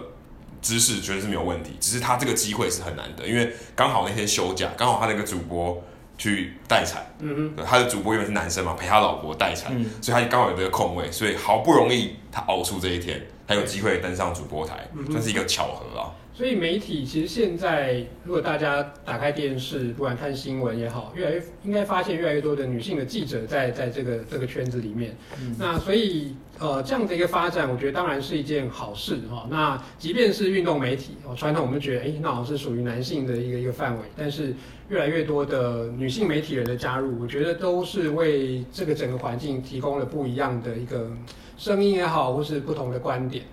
[0.61, 5.81] 知识绝对是没有问题，只是他这个机会是很难得，因为刚好那天休假，刚好他那个主播
[6.17, 16.11] 去待产，嗯嗯，他的主播因为是男生嘛，陪他老婆待产，嗯、所以他刚好有这个空位，所以好不容易他熬出这一天，他有机会登上主播台，嗯、算是一个巧合啊。
[16.33, 25.13] 所以媒体其实现在，如果大家打开电视，不管看新闻也好，越来越应该发现越来越多的女性的记者在在这个这个圈子里面。
[25.41, 29.47] 嗯、那所以呃这样的一个发展，我觉得当然是一件好事哈、哦。
[29.49, 34.53] 那即便是运动媒体哦，传统我们觉得哎，那好像是属于男性的一个一个范围，但是
[34.89, 41.09] 越来越多的女性媒体人的加入，我觉得都是为这个整个环境提供了不一样的一个
[41.57, 43.45] 声音也好，或是不同的观点。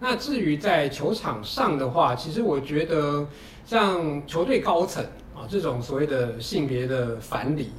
[0.00, 3.26] 那至于在球场上的话，其实我觉得
[3.66, 7.70] 像球队高层啊这种所谓的性别的反理，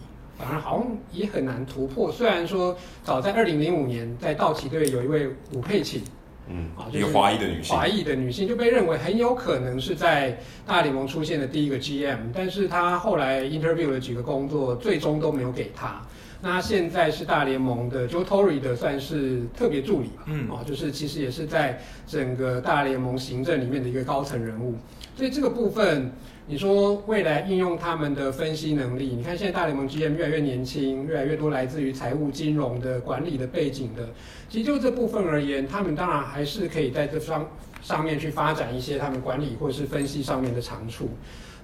[0.41, 2.11] 反而好像也很难突破。
[2.11, 6.01] 虽然说早在二零零五年，在道奇队有一位吴佩琴，
[6.49, 10.35] 嗯，啊，一个华裔的女性，华裔的女性就被认为很有可能是在
[10.65, 16.01] 大联盟出现的第一个 GM，但是她后来 interview 了几个工作，最终都没有给她。
[16.43, 24.75] 那现在是大联盟的 Joe Torre 的算是特别助理吧，嗯，哦，就是其实也是在整个大联盟行政里面的一个高层人物，
[25.15, 26.11] 所以这个部分，
[26.51, 34.09] 你说未来应用他们的分析能力，你看现在大联盟 GM 越来越年轻，越来越多来自于财务金融的管理的背景的，
[34.49, 37.49] 其实就这部分而言，他们当然还是可以在这上
[37.81, 41.07] 上面去发展一些他们管理或是分析上面的长处，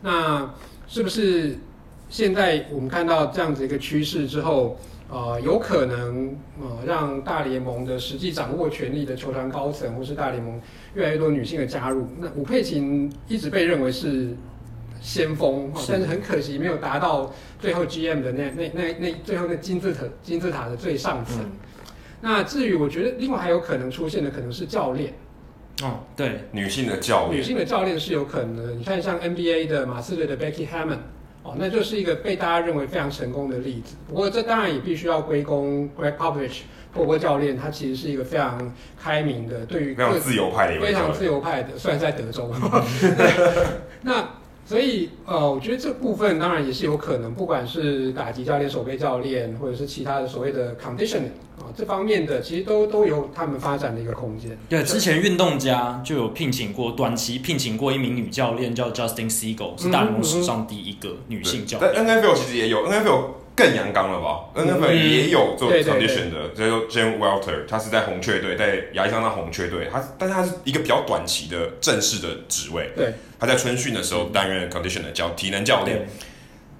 [0.02, 0.54] 那
[0.88, 1.58] 是不是？
[2.10, 4.80] 现在我们看到这样子一个趋势之后，
[5.10, 10.58] 呃，有可能呃让大联盟的实际掌握权力的球团高层，或是大联盟
[10.96, 12.08] 越来越多女性的加入。
[12.18, 14.34] 那武佩琴一直被认为是
[15.08, 21.38] 先锋，是但是很可惜没有达到最后 GM 的那那那那最后那金字塔金字塔的最上层。
[21.39, 21.51] 嗯、
[22.20, 25.14] 那至于我觉得另外还有可能出现的可能是教练。
[25.82, 28.74] 哦，对，女性的教练，女性的教练是有可能的。
[28.74, 30.97] 你看，像 NBA 的马刺队的 Becky Hammon，
[31.43, 33.95] 哦，那就是一个被大家认为非常成功的例子。
[34.10, 42.53] 不过，这当然也必须要归功 Greg Popovich 波波教练，他其实是一个非常开明的，对于非常自由派的一位，非常自由派的，虽然在德州。
[44.03, 44.28] 那。
[44.68, 54.57] 所以，呃，我觉得这部分当然也是有可能，不管是打击教练、守备教练，或者是其他的所谓的 conditioning 啊，这方面的其实都都有他们发展的一个空间。
[54.68, 61.93] 对，之前运动家就有聘请过短期聘请过一名女教练，叫 Justine Siegel，是大联盟史上第一个女性教练。
[61.95, 63.24] 但 NFL 其实也有，NFL
[63.58, 72.91] 更阳刚了吧？NFL 也有做 condition 的，叫做 Jen Welter，他是在红雀队，在亚利桑那红雀队，他但是他是一个比较短期的正式的职位。
[72.95, 73.14] 对。
[73.39, 76.08] 他在春训的时候担任 condition 的教体能教练，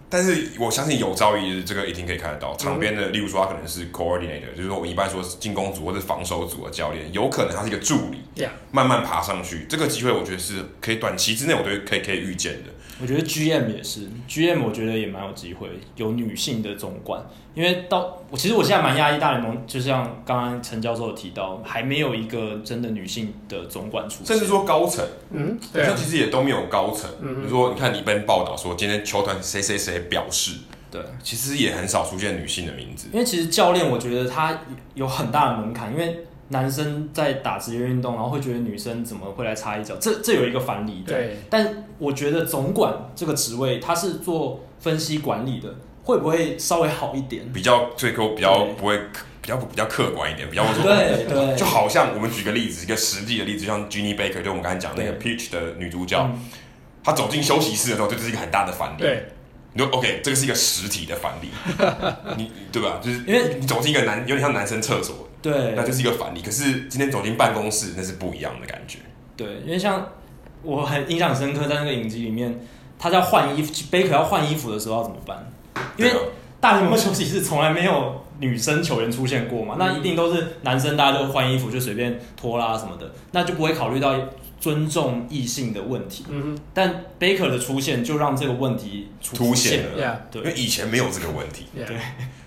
[0.10, 12.70] 但是我相信有朝一日这个一定可以看得到场边的，例如说他可能是 coordinator，就是说我们一般说进攻组或者防守组的教练，有可能他是一个助理，慢慢爬上去，这个机会我觉得是可以短期之内我觉得可以可以预见的。
[13.00, 27.10] 我觉得 GM 也是，GM 我觉得也蛮有机会有女性的总管，因为到我其实我现在蛮压抑大联盟，就像刚刚陈教授有提到，还没有一个真的女性的总管出现，甚至说高层，嗯，对、啊，其实也都没有高层。
[27.22, 30.58] 嗯，比如说你看你被报道说今天球团谁谁谁表示，
[30.92, 34.60] 对，其实也很少出现女性的名字，因为其实教练我觉得他
[34.94, 36.24] 有很大的门槛，因为。
[36.50, 39.94] 男生在打职业运动，然后会觉得女生怎么会来插一脚？
[40.00, 41.04] 这这有一个反例。
[41.06, 45.76] 对，但我觉得总管这个职位，他是做分析管理的，
[46.08, 47.52] 会不会稍微好一点？
[47.52, 48.98] 比较最后比较不会
[49.42, 56.26] 比较比较客观一点，比较说对 对，就好像我们举个例子，一个实际的例子，像 Ginny Baker，就我们刚才讲那个 Peach 的女主角，
[57.04, 59.02] 她走进休息室的时候，这是一个很大的反例。
[59.02, 59.26] 对，
[59.74, 61.50] 你说 OK，这个是一个实体的反例，
[62.38, 63.02] 你对吧？
[63.04, 65.28] 就是因为你走进一个男，有点像男生厕所。
[65.42, 66.42] 对，那就是一个反例。
[66.42, 69.00] 可是今天走进办公室，那是不一样的感觉。
[69.36, 70.08] 对，因为像
[70.64, 72.60] 我很印象深刻，在那个影集里面，
[72.98, 75.52] 他在换衣服，Baker 要换衣服的时候要怎么办？
[75.98, 76.12] 因为
[76.60, 84.16] 大联盟休息室从来没有女生球员出现过嘛，嗯、那一定都是男生，大家就换衣服就随便脱啦什么的，那就不会考虑到
[84.60, 86.26] 尊重异性的问题。
[86.30, 86.60] 嗯哼。
[86.74, 90.02] 但 Baker 的出现就让这个问题凸显了。
[90.02, 91.66] Yeah, 对，因为以前没有这个问题。
[91.78, 91.86] Yeah.
[91.88, 91.98] 对。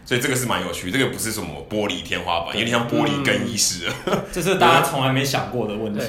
[0.04, 3.88] 所以这个是蛮有趣，这个不是什么玻璃天花板，有点像玻璃更衣室。
[4.32, 6.00] 这是大家从来没想过的问题。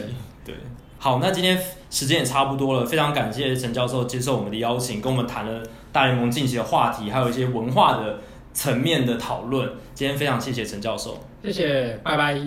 [0.43, 0.55] 对，对，
[0.97, 1.61] 好，那今天
[1.91, 5.61] 时间也差不多了，非常感谢陈教授接受我们的邀请，跟我们谈了
[5.93, 8.21] 大联盟近期的话题，还有一些文化的
[8.53, 9.69] 层面的讨论。
[9.93, 12.39] 今天非常谢谢陈教授，谢谢，拜拜。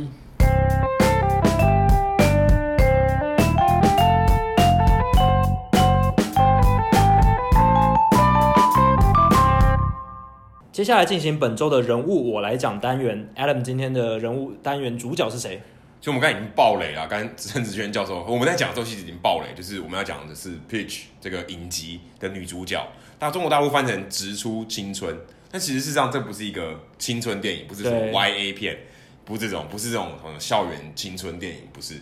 [10.73, 15.61] 接下来进行本周的人物我来讲单元，Adam 今天的人物单元主角是谁？
[16.01, 22.87] 其实我们刚才已经爆雷了，刚才陈子轩教授我们在讲的时候其实已经爆雷，就是我们要讲的是 Pitch 这个影集的女主角，
[23.19, 25.17] 那中国大陆翻成直出青春，
[25.51, 28.79] 但其实事实上这不是一个青春电影，不是什么 YA 片，
[29.25, 31.95] 不是这种，不是这种校园青春电影，不是，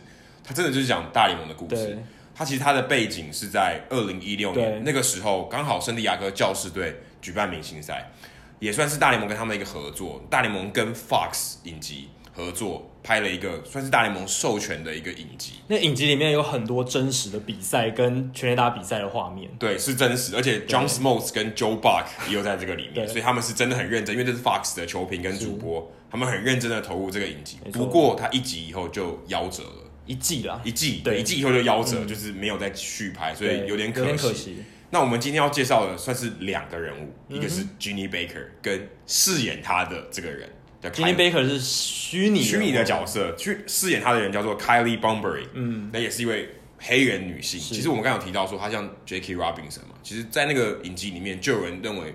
[0.42, 1.98] 它真的就是讲大联盟的故事。
[2.34, 8.10] 它其实它的背景是在二零一六年那个时候，刚好圣地亚哥教士队举办明星赛。
[8.58, 15.52] 也算是大联盟跟他们一个合作，大联盟跟 Fox 影集合作拍了一个算是大联盟授权的一个影集。
[15.68, 27.58] 那影集里面有很多真实的比赛跟全垒打比赛的画面，对，是真实，而且 John Smoltz 跟 Joe Buck 也有在这个里面，所以他们是真的很认真，因为这是 Fox 的球评跟主播，他们很认真的投入这个影集。
[27.72, 34.16] 不过他一集以后就夭折了，一季啦，一季，对，一季以后就夭折，嗯、就是没有再续拍，所以有点可惜。
[34.16, 34.56] 可惜。
[34.90, 40.48] 那我们今天要介绍的算是两个人物，嗯、一个是 Ginny Baker，跟饰演他的这个人。
[40.90, 47.60] Ginny Baker 是虚拟虚拟的角色，去饰演他的人叫做 Kylie Bunbury，嗯，那也是一位黑人女性。
[47.60, 52.14] 其实我们刚刚有提到说她像 Jackie Robinson 嘛，其实，在那个影集里面就有人认为。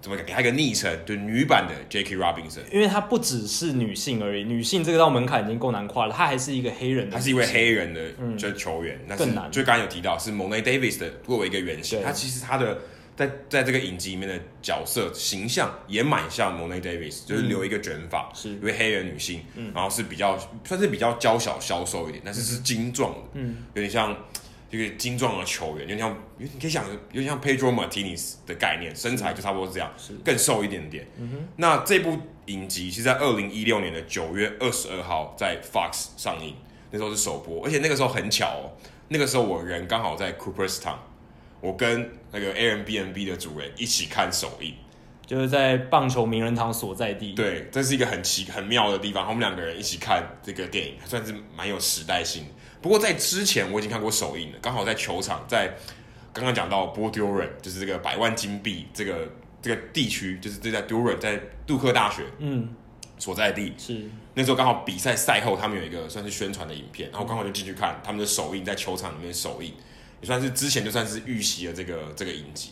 [0.00, 0.92] 怎么给她一个昵称？
[1.06, 8.00] 就女版的 Jackie Robinson，因为她不只是女性而已，女性这个道门槛已经够难跨了，她还是一个黑人的，她是一位黑人的
[8.36, 9.48] 就球员，那、嗯、是更难。
[9.52, 12.80] 就刚刚有提到是 Mo'ne Davis 的作为一个原型，她其实她的
[13.16, 24.16] 在在这个影集里面的角色形象也蛮像 Monet Davis，就是留一个卷发，是一位黑人女性，嗯、然后是比较算是比较娇小消瘦一点，但是是精壮的，嗯，有点像。
[24.70, 31.06] 一个精壮的球员，有点像，你可以想，有点像 Pedro Martinez 的概念，身材就差不多是这样，是更瘦一点点。
[31.18, 31.48] 嗯哼。
[31.56, 36.56] 那这部影集是在二零一六年的九月二十二号在 Fox 上映，
[36.90, 38.72] 那时候是首播，而且那个时候很巧哦，
[39.08, 40.96] 那个时候我人刚好在 Cooperstown，
[41.62, 44.74] 我跟那个 Airbnb 的主人一起看首映，
[45.24, 47.32] 就是在棒球名人堂所在地。
[47.32, 52.44] 对，这是一个很奇很妙的地方，我们两个人一起看这个电影，算是蛮有时代性。
[52.82, 55.72] 不过在之前我已经看过首映了，刚好在球场，在
[56.32, 59.30] 刚刚讲到 Bull Durham，就是这个百万金币这个
[59.62, 62.74] 这个地区，就是这在 Durham 在杜克大学嗯。
[63.18, 63.72] 所在地。
[63.78, 64.10] 是。
[64.34, 69.72] 那时候刚好比赛赛后他们有一个算是宣传的影片，然后刚好就进去看他们的首映在球场里面首映，
[70.22, 72.70] 也算是之前就算是预习了这个这个影集，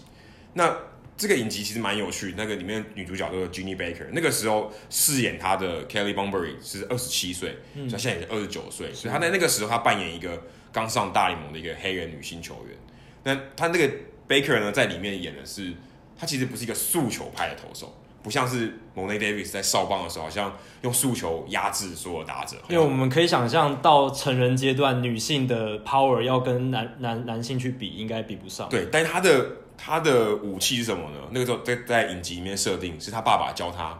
[0.54, 0.74] 那。
[1.20, 10.42] 这个影集其实蛮有趣，那个里面女主角叫做 Ginny Baker，那个时候饰演她的 Kelly Bunbury 是二十七岁，嗯、所以现在也是二十九岁，所以她在那个时候她扮演一个
[10.72, 12.74] 刚上大联盟的一个黑人女性球员。
[13.22, 13.90] 那她那个
[14.26, 15.74] Baker 呢，在里面演的是，
[16.18, 20.52] 她其实不是一个速球派的投手，不像是 Mo'ne Davis 在少棒的时候，好像
[20.82, 22.56] 用速球压制所有打者。
[22.68, 28.68] 因为我们可以想象到成人阶段，女性的 power 要跟男男男性去比，应该比不上。
[28.68, 29.46] 对，但是她的。
[29.82, 31.16] 他的武器是什么呢？
[31.30, 33.98] 那个时候在在影集里面设定是他爸爸教他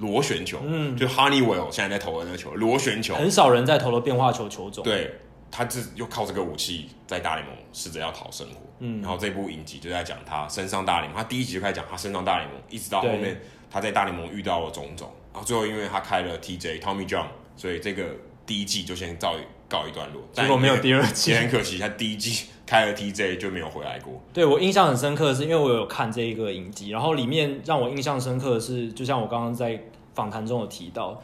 [0.00, 4.84] 螺旋球，嗯，就 Honeywell 现在在投的那个球螺旋球，很少人在投的变化球球种。
[4.84, 5.18] 对，
[5.50, 8.60] 他是又靠这个武器在大联盟试着要讨生活。
[8.80, 13.40] 嗯，然后这部影集就在讲他升上大联盟，他第一集就开始讲他升上大联盟，一直到后面
[13.70, 17.26] 他在大联盟遇到了种种，然后最后因为他开了 TJ Tommy John，
[17.56, 18.04] 所以这个
[18.46, 19.34] 第一季就先告
[19.68, 20.22] 告一段落。
[20.32, 22.46] 结果没有第二季，也很可惜，他第一季。
[22.68, 24.20] 开了 TJ 就没有回来过。
[24.30, 31.18] 对，我印象很深刻的是，因为我有看这一个影集，然后里面让我印象深刻的是，就像我刚刚在访谈中有提到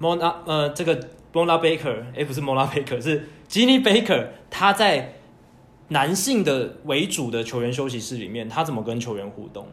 [0.00, 1.00] ，Mona 呃这个
[1.32, 5.14] Mona Baker，哎不是 Mona Baker，是 Ginny Baker，他在
[5.88, 9.66] 男性的为主的球员休息室里面，他怎么跟球员互动？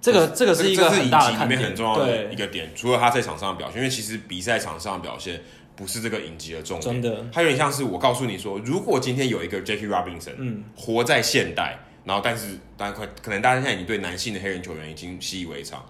[0.00, 2.70] 这个这个是一个很大的看面很重要的一个点。
[2.74, 5.40] 除了他在场上的表现，因为其实比赛场上的表现。
[5.78, 15.86] 不是这个影集的重点，真的，它有点像是我告诉你说，如果今天有一个 Jackie Robinson，嗯，活在现代，然后但是大家快可能大家现在已经对男性的黑人球员已经习以为常，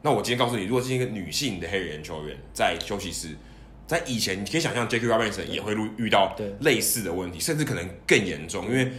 [0.00, 3.36] 那我今天告诉你，如果是一个女性的黑人球员在休息室，
[3.86, 8.90] 在以前你可以想象 Jackie Robinson 也会遇遇到类似的问题，甚至可能更严重，因为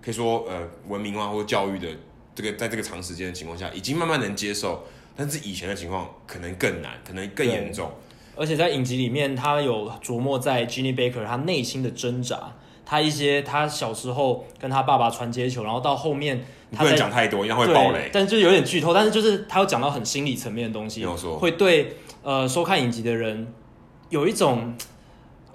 [0.00, 1.88] 可以说呃文明啊或教育的
[2.34, 4.84] 这个在这个长时间的情况下，已经慢慢能接受，
[5.16, 7.90] 但是以前的情况可能更难，可能更严重。
[8.36, 12.52] 而且在影集里面，他有琢磨在 Ginny Baker 他内心的挣扎，
[12.84, 18.10] 他一些他小时候跟他爸爸传接球，然后到后面他不能讲太多，一样会爆雷。
[18.12, 23.52] 但就有点剧透，但是就是他有讲到很心理层面的东西，会对呃收看影集的人
[24.10, 24.74] 有一种。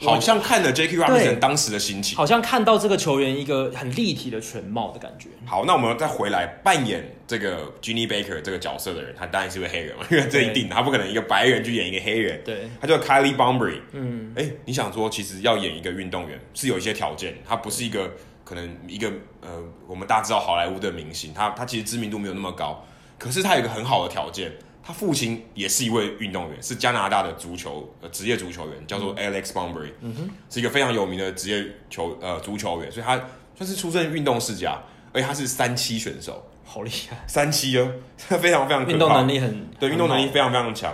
[0.04, 5.30] 好像看了 Jackie Robinson 当时的心情，好像看到这个球员一个很立体的全貌的感觉。
[5.46, 12.42] 好，那我们再回来扮演这个 Ginny Baker 这个角色的人，他当然是位黑人嘛，因 为这一定他不可能一个白人去演一个黑人。
[12.44, 13.80] 对，他叫 Kylie Bunbury。
[13.92, 18.12] 嗯，哎、欸，你想说，其实要演一个运动员是有一些条件，他不是一个
[18.44, 19.08] 可能一个
[19.42, 22.84] 呃，我们大家知道好莱坞的明星，他他其实知名度没有那么高，
[23.20, 24.52] 可是他有一个很好的条件。
[24.84, 33.16] 他父亲也是一位运动员，是加拿大的足球呃职业足球员，叫做 Alex Bunbury，嗯哼，是一个非常有名的职业球呃足球员，所以他
[33.56, 34.82] 算是出身运动世家，
[35.14, 40.94] 而且他是三七选手，好厉害，三七哦， 非常非常运动能力很对，运动能力非常非常强。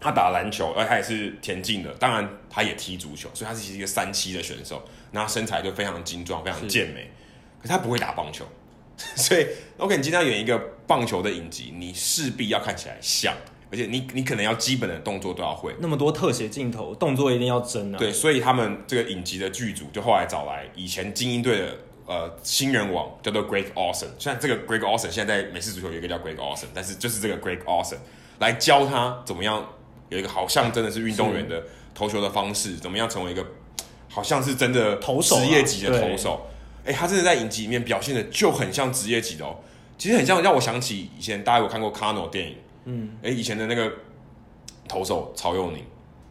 [0.00, 4.80] 他打篮球，而他也是田径的，当然他也踢足球，所以他是一个三七的选手，
[5.10, 7.10] 那他身材就非常精壮，非常健美，
[7.60, 8.44] 可是他不会打棒球。
[9.14, 9.46] 所以
[9.76, 13.32] ，OK，你今天要演一个棒球的影集，你势必要看起来像，
[13.70, 15.72] 而且你你可能要基本的动作都要会。
[15.78, 17.98] 那么多特写镜头，动作一定要真啊。
[17.98, 21.76] 对，所以他们这个影集的剧组就后来找来以前精英队的
[22.06, 24.08] 呃新人王，叫做 Greg Olsen。
[24.18, 27.98] 虽然这个 Greg Olsen 现在在美式足球有一个叫 Greg Olsen，但是就是这个 Greg Olsen
[28.40, 29.64] 来教他怎么样
[30.08, 31.62] 有一个好像真的是运动员的
[31.94, 33.46] 投球的方式，怎么样成为一个
[34.08, 36.48] 好像是真的投手职业级的投手。
[36.88, 39.54] 哎、欸，他真的在影集里面表现的就很像职业级的哦，
[39.98, 43.92] 其实很像让我想起以前大家有看过 Kano 电影，嗯，哎、欸，以前的那个
[44.88, 45.84] 投手曹佑宁，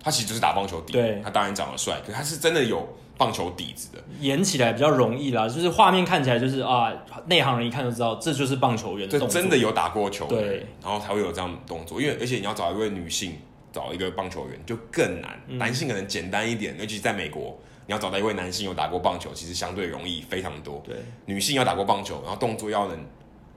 [0.03, 6.91] 他其实就是打棒球底，对，他当然长得帅，可是他是真的有棒球底子的，演起来比较容易啦，就是画面看起来就是啊，
[7.27, 13.35] 内行人一看就知道这就是棒球员，这真的有打过球，对，然后才会有这样动作，因为而且你要找一位女性
[13.71, 17.55] 找一个棒球员就更难，嗯、男性可能简单一点，尤其是在美国。
[17.87, 20.83] 你要找到一位男性有打过棒球，其实相对容易非常多。
[20.85, 22.99] 对，女性要打过棒球，然后动作要能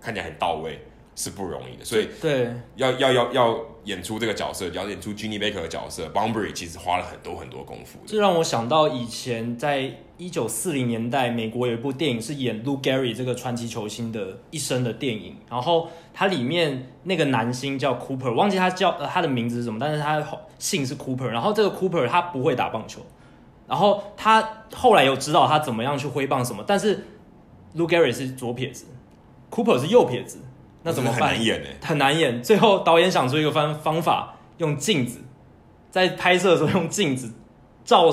[0.01, 0.81] 看起来很到位，
[1.17, 7.99] 是不容易的，所以对要要要要演出这个角色，要演出 Ginny Baker 的角色，Bunbury 其实花了很多很多功夫。
[8.07, 20.25] 这让我想到以前在一九四零年代，美国有一部电影是演 Lou Gehrig 这个传奇球星的一生的电影，然后它里面那个男星叫 Cooper，忘记他叫呃他的名字是什么，但是他
[20.59, 23.01] 姓是 Cooper，然后这个 Cooper 他不会打棒球，
[23.71, 27.07] 然后他后来有知道他怎么样去挥棒什么，但是
[27.77, 28.85] Lou Gehrig 是左撇子
[29.49, 30.41] ，Cooper 是右撇子。
[30.83, 31.29] 那怎么办？
[31.31, 31.69] 很难演呢？
[31.83, 32.43] 很难演。
[32.43, 35.21] 最后导演想出一个方方法，用镜子，
[35.91, 37.33] 在拍摄的时候用镜子
[37.85, 38.11] 照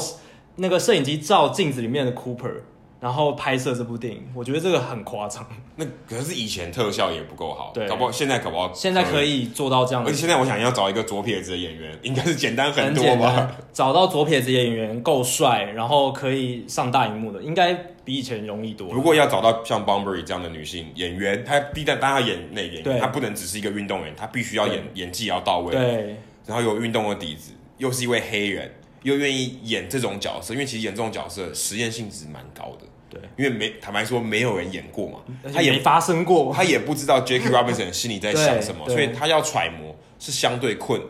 [0.58, 2.62] 那个摄影机照镜子里面的 Cooper，
[3.00, 4.24] 然后拍摄这部电影。
[4.34, 5.46] 我觉得这个很夸张。
[5.76, 10.04] 那可是以前特效也不够好，对，搞不好现在搞不好现在可以做到这样。
[10.04, 13.56] 而且现在我想要找一个左撇子的演员，应该是简单很多吧？
[13.72, 17.78] 找到左撇子演员够帅，然后可以上大荧幕的，应该。
[18.08, 18.88] 比以前容易多。
[18.94, 28.72] 如果要找到像 b o m b e r y 这样的女性演员，她第一旦当她演那演员，她不能只是一个运动员，她必须要演演技要到位，对，然后有运动的底子，又是一位黑人，
[29.08, 35.20] 又愿意演这种角色，因为其实演这种角色实验性质蛮高的，对，因为没坦白说没有人演过嘛，
[35.54, 41.02] 他也没发生过，他也不知道 Jackie Robinson 心里在想什么，所以他要揣摩是相对困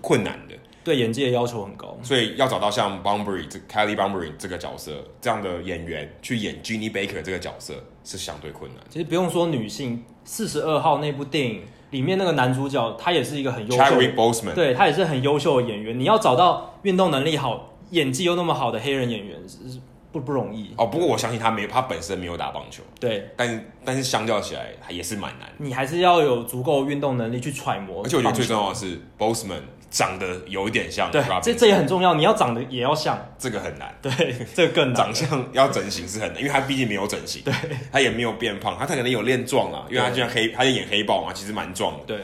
[0.00, 0.54] 困难的。
[0.82, 8.82] 对演技的要求很高，所以要找到像 Bunbury 这 Kelly Bunbury 这个角色这样的演员去演 Ginny Baker 这个角色是相对困难。
[8.88, 15.98] 其实不用说女性，四十二号那部电影里面那个男主角，他也是一个很优秀 Chadwick Boseman，对他也是很优秀的演员。
[15.98, 19.80] 你要找到运动能力好、演技又那么好的黑人演员，是
[20.12, 20.70] 不不容易。
[20.76, 25.48] 哦，不过我相信他没，他本身没有打棒球，对，但但是相较起来，还也是蛮难。
[25.58, 28.02] 你还是要有足够运动能力去揣摩。
[28.04, 29.62] 而且我觉得最重要的是 Boseman。
[29.90, 32.14] 长得有一点像，对，这这也很重要。
[32.14, 33.92] 你要长得也要像，这个很难。
[34.00, 34.10] 对，
[34.54, 34.94] 这个更难。
[34.94, 37.52] 长相要整形是很难，因为他毕竟没有整形，对，
[37.90, 42.04] 他也没有变胖，他可能有练壮啊，因为他就像黑，他就演黑豹嘛，其实蛮壮的。
[42.06, 42.20] 对，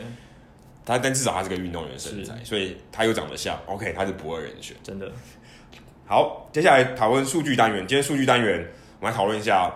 [0.84, 3.58] 他但至少他是个运动员身材，所以他又长得像。
[3.66, 5.10] OK，他是不二人选，真的。
[6.06, 7.78] 好，接下来讨论数据单元。
[7.80, 8.64] 今天数据单元，
[9.00, 9.72] 我们来讨论一下。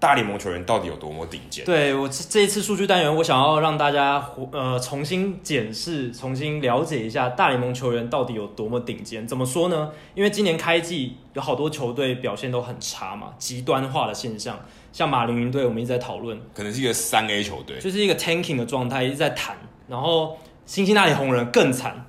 [0.00, 1.64] 大联盟球员到底有多么顶尖？
[1.64, 9.26] 对，我这一次数据单元，我想要让大家呃重新检视、重新了解一下大联盟球员到底有多么顶尖。
[9.26, 9.90] 怎么说呢？
[10.14, 14.60] 因为今年开季有好多球队表现都很差嘛，极端化的现象。
[14.92, 19.56] 像马林云队，我们一直在讨论，可能是一个三 A 球队，就是一个 tanking 的状态，一直在谈。
[19.88, 22.06] 然后辛辛那里红人更惨。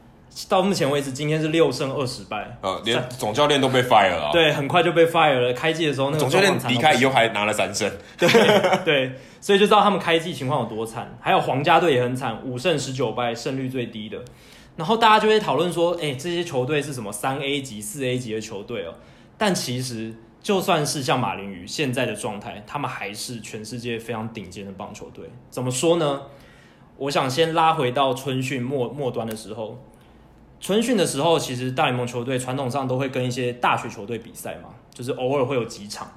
[0.48, 4.30] 到目前为止，今天是六胜二十败，呃，连总教练都被 fire 了。
[4.32, 5.52] 对，很快就被 fire 了。
[5.54, 7.92] 开季的时候，那个总教练离开以后还拿了三胜。
[8.18, 8.30] 对
[8.86, 9.12] 对，
[9.42, 11.18] 所以就知道他们开季情况有多惨。
[11.20, 14.18] 还有皇家队也很惨，五胜十九败，胜率最低的。
[14.78, 18.94] 然后大家就会讨论说，哎、欸，这些球队是什么三 A 级、四 A 级的球队哦？
[19.38, 25.26] 但其实，就算是像马林鱼现在的状态，他们还是全世界非常顶尖的棒球队。
[25.50, 26.22] 怎么说呢？
[26.98, 29.84] 我想先拉回到春训末末端的时候。
[30.60, 36.12] 春训的时候，其实大联盟球队传统上都会跟一些大学球队比赛嘛，就是偶尔会有几场。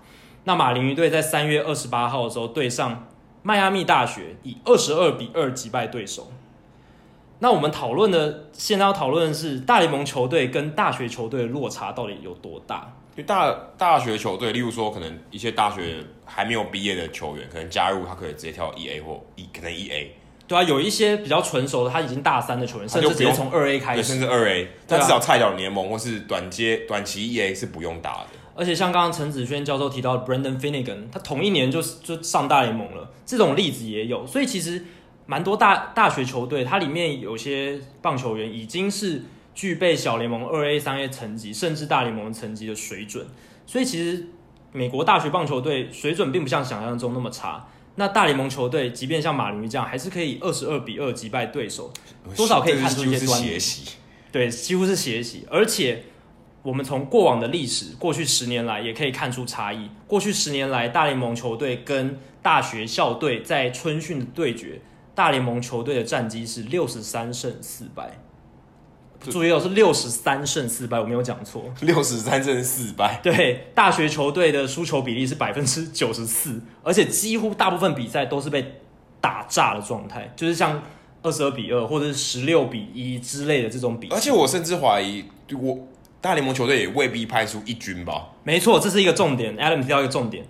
[0.45, 3.07] 那马林鱼队在三月二十八号的时候对上
[3.43, 6.33] 迈阿密大学，以二十二比二击败对手。
[7.39, 12.93] 那我们讨论的，现在要讨论的是大联盟球队跟大学球队的落差到底有多大？
[13.17, 20.17] 就大大学球队，例如说，可能一些大学还没有毕业的球员，可能加入他可以直接跳一 A 或一，可能一 A。
[20.53, 28.27] 对啊，有一些比较纯熟的，他已经大三的球员，甚至直接从二 A 开始，甚至二 A，但至少菜鸟联盟或是短接短期 E A 是不用打的。
[28.55, 34.27] 而且像刚刚陈子轩教授提到的 Brandon Finnegan，他同一年就就上大联盟了，这种例子也有。
[34.27, 34.85] 所以其实
[35.25, 39.23] 蛮多大大学球队，它里面有些棒球员已经是
[39.55, 43.27] 具备小联盟二 A、三 A 层级，甚至大联盟层级的水准。
[43.67, 44.27] 所以其实
[44.71, 47.67] 美国大学棒球队水准并不像想象中那么差。
[47.97, 51.93] 那大联盟球队，即便像马林鱼这样，还是可以二十二比二击败对手，
[52.35, 53.59] 多少可以看出一些端倪。
[54.31, 55.47] 对，几乎是血洗。
[55.51, 56.05] 而且
[56.63, 59.91] 我们从过往的历史，过去十年来也可以看出差异。
[60.07, 64.81] 过去十年来，大联盟球队跟大学校队在春训的对决，
[65.15, 68.19] 大联盟球队的战绩是六十三胜四败。
[69.31, 71.63] 注意哦，是六十三胜四败，我没有讲错。
[71.83, 73.21] 六十三胜四败。
[73.23, 78.81] 对，大学球队的输球比例是百分之九十四，而且几乎大部分比赛都是被
[79.21, 80.83] 打炸的状态，就是像
[81.23, 84.17] 二十二比二或者是十六比一之类的这种比赛。
[84.17, 85.25] 而且我甚至怀疑，
[85.57, 85.79] 我
[86.21, 88.31] 大联盟球队也未必派出一军吧？
[88.43, 89.57] 没错，这是一个重点。
[89.57, 90.45] Adam 提到一个重点，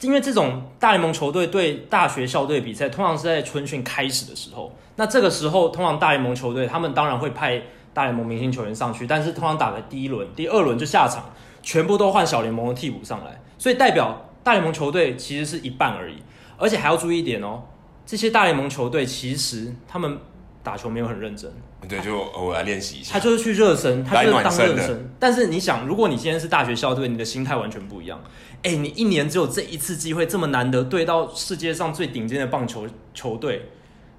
[0.00, 4.76] 因为这种大联盟球队对大学校队比赛，通常是在春训开始的时候。
[4.96, 7.62] 那这个时候，通常大联盟球队他们当然会派。
[8.00, 11.30] 大联盟明星球员上去，但是通常打的第一轮、第二轮就下场，
[11.62, 16.14] 全部都换小联盟的替补上来，所以代表大联盟球队其实是一半而已。
[16.56, 17.62] 而且还要注意一点哦，
[18.06, 20.16] 这些大联盟球队其实他们
[20.62, 21.52] 打球没有很认真，
[21.86, 23.12] 对，就偶尔练习一下。
[23.12, 24.86] 他就是去热身，他就是当热身。
[24.86, 28.18] 身但是你想，如果你今天是大学校队，你的心态完全不一样。
[28.62, 33.70] 哎，你一年只有这一次机会，这么难得对到世界上最顶尖的棒球球队，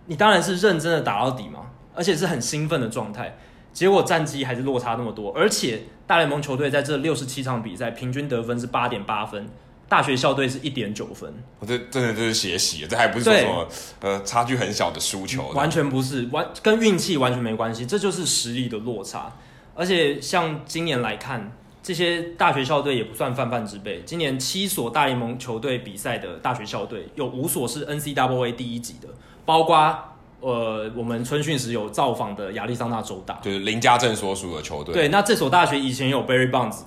[0.05, 3.37] 你当然是认真的打到底嘛，而且是很兴奋的状态。
[3.73, 9.47] 结果战绩还是落差那么多，而且大联盟球队在这六十七场比赛平均得分是八点八分，
[9.87, 11.33] 大学校队是一点九分。
[11.59, 13.67] 我这真的就是血洗，这还不是说什么
[14.01, 19.31] 呃差距很小的输球，完全不是，完跟运气完全没关系，这就是实力的落差。
[19.73, 21.51] 而且像今年来看，
[21.81, 29.07] 这些大学校队也不算泛泛之辈，今年七所大联盟球队比赛的大学校队有五所是 NCAA 第一级的，
[29.45, 30.10] 包括。
[30.41, 34.91] 呃，我们春训时有造访的亚利桑那州大，就是林家正所属的球队。
[34.91, 36.79] 对，那这所大学以前有 Barry Bonds，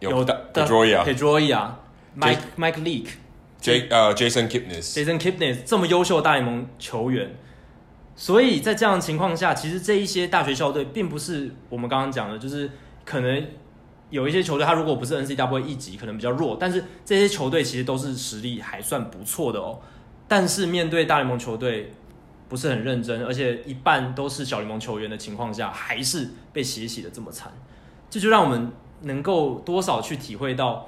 [0.00, 7.36] 有的 Pedroia，Mike Mike Leake，J 呃 Jason Kipnis，Jason Kipnis 这么优秀的大联盟球员，
[8.16, 12.70] 所以在这样的情况下，其实这一些大学校队并不是我们刚刚讲的，就是
[13.04, 13.46] 可能
[14.08, 19.78] 有一些球队，他如果不是 NCAA 一级，可能比较弱，但是这些球队其实都是实力还算不错的哦。
[20.26, 21.92] 但是面对大联盟球队。
[22.52, 27.50] 不是很认真，而且一半都是小联盟球员的情况下，还是被血洗的这么惨，
[28.10, 28.70] 这就让我们
[29.04, 30.86] 能够多少去体会到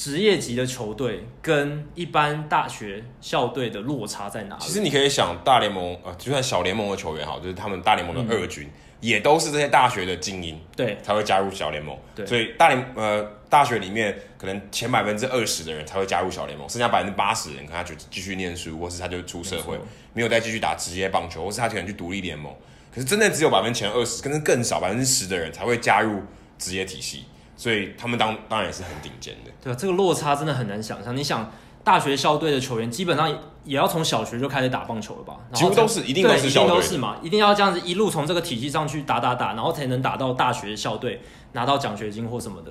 [0.00, 4.62] 职业级的球队跟一般大学校队的落差在哪里。
[4.62, 8.64] 其实你可以想，大联盟呃，就算小联盟的球员好，就是他们大联盟的二军。
[8.64, 8.70] 嗯
[9.00, 11.96] 也都是这些大学的精英，对，才会加入小联盟。
[12.14, 19.82] 对，所以大联呃大学里面可能前百分之二十的人才会加入小联盟，剩下百分之八十的人可能他就继续念书，或是他就出社会，没，
[20.12, 22.54] 没有再继续打职业棒球，或是他可能去独立联盟。
[22.94, 26.20] 可是真的只有百分之前二十，甚至更少百分之十的人才会加入
[26.58, 27.24] 职业体系，
[27.60, 29.50] 所以他们当当然也是很顶尖的。
[29.62, 31.14] 对啊，这个落差真的很难想象。
[31.14, 31.50] 你想。
[31.82, 33.26] 大学校队的球员基本上
[33.64, 35.38] 也要从小学就开始打棒球了吧？
[35.54, 42.70] 几乎都是，一定都是，一定都是嘛，一定要这样子一路从这个体系上去打打打，然后才能打到大学校队拿到奖学金或什么的。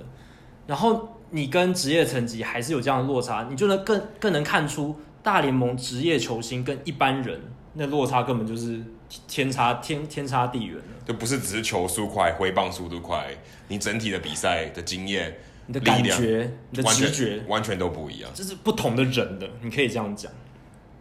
[0.68, 7.42] 然后你跟职业成绩还是有这样的落差，你就能更更能看出大联盟职业球星跟一般人
[7.74, 8.80] 那落差根本就是
[9.28, 10.84] 天差天天差地远了。
[11.06, 13.28] 就不是只是球速快、挥棒速度快，
[13.68, 15.38] 你整体的比赛的经验。
[15.66, 20.32] 你的感觉、你的直觉完全都不一样，这是不同的人的，你可以这样讲。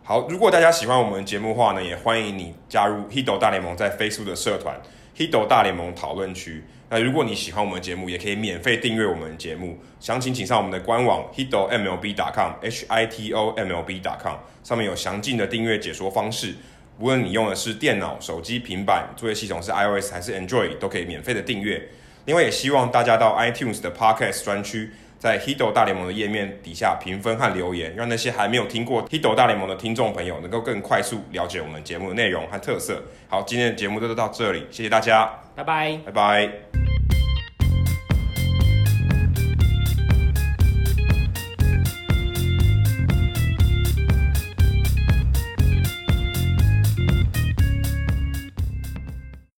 [0.05, 4.79] 好，如果大家喜欢我们节目的话呢，也欢迎你加入 Hito 大联盟在 Facebook 的社团
[5.17, 6.65] Hito 大联盟讨论区。
[6.91, 9.79] 那如果你喜欢我们的节目，也可以免费订阅我们的节目。
[10.01, 16.55] 详情请上我们的官网 hitomlb.com，h i t o m l b.com，上面有详尽的订阅解说方式。
[16.99, 21.89] 无论你用的是电脑、手机、平板，作业系统是 iOS 还是 Android，都可以免费的订阅。
[22.25, 33.03] 另外也希望大家到 iTunes 的 Podcast 专区，在 Hido 大联盟的页面底下评分和留言，让那些还没有听过 Hido 大联盟的听众朋友能够更快速了解我们节目的内容和特色。
[33.29, 36.88] 好，今天的节目就到这里，谢谢大家，拜拜，拜拜。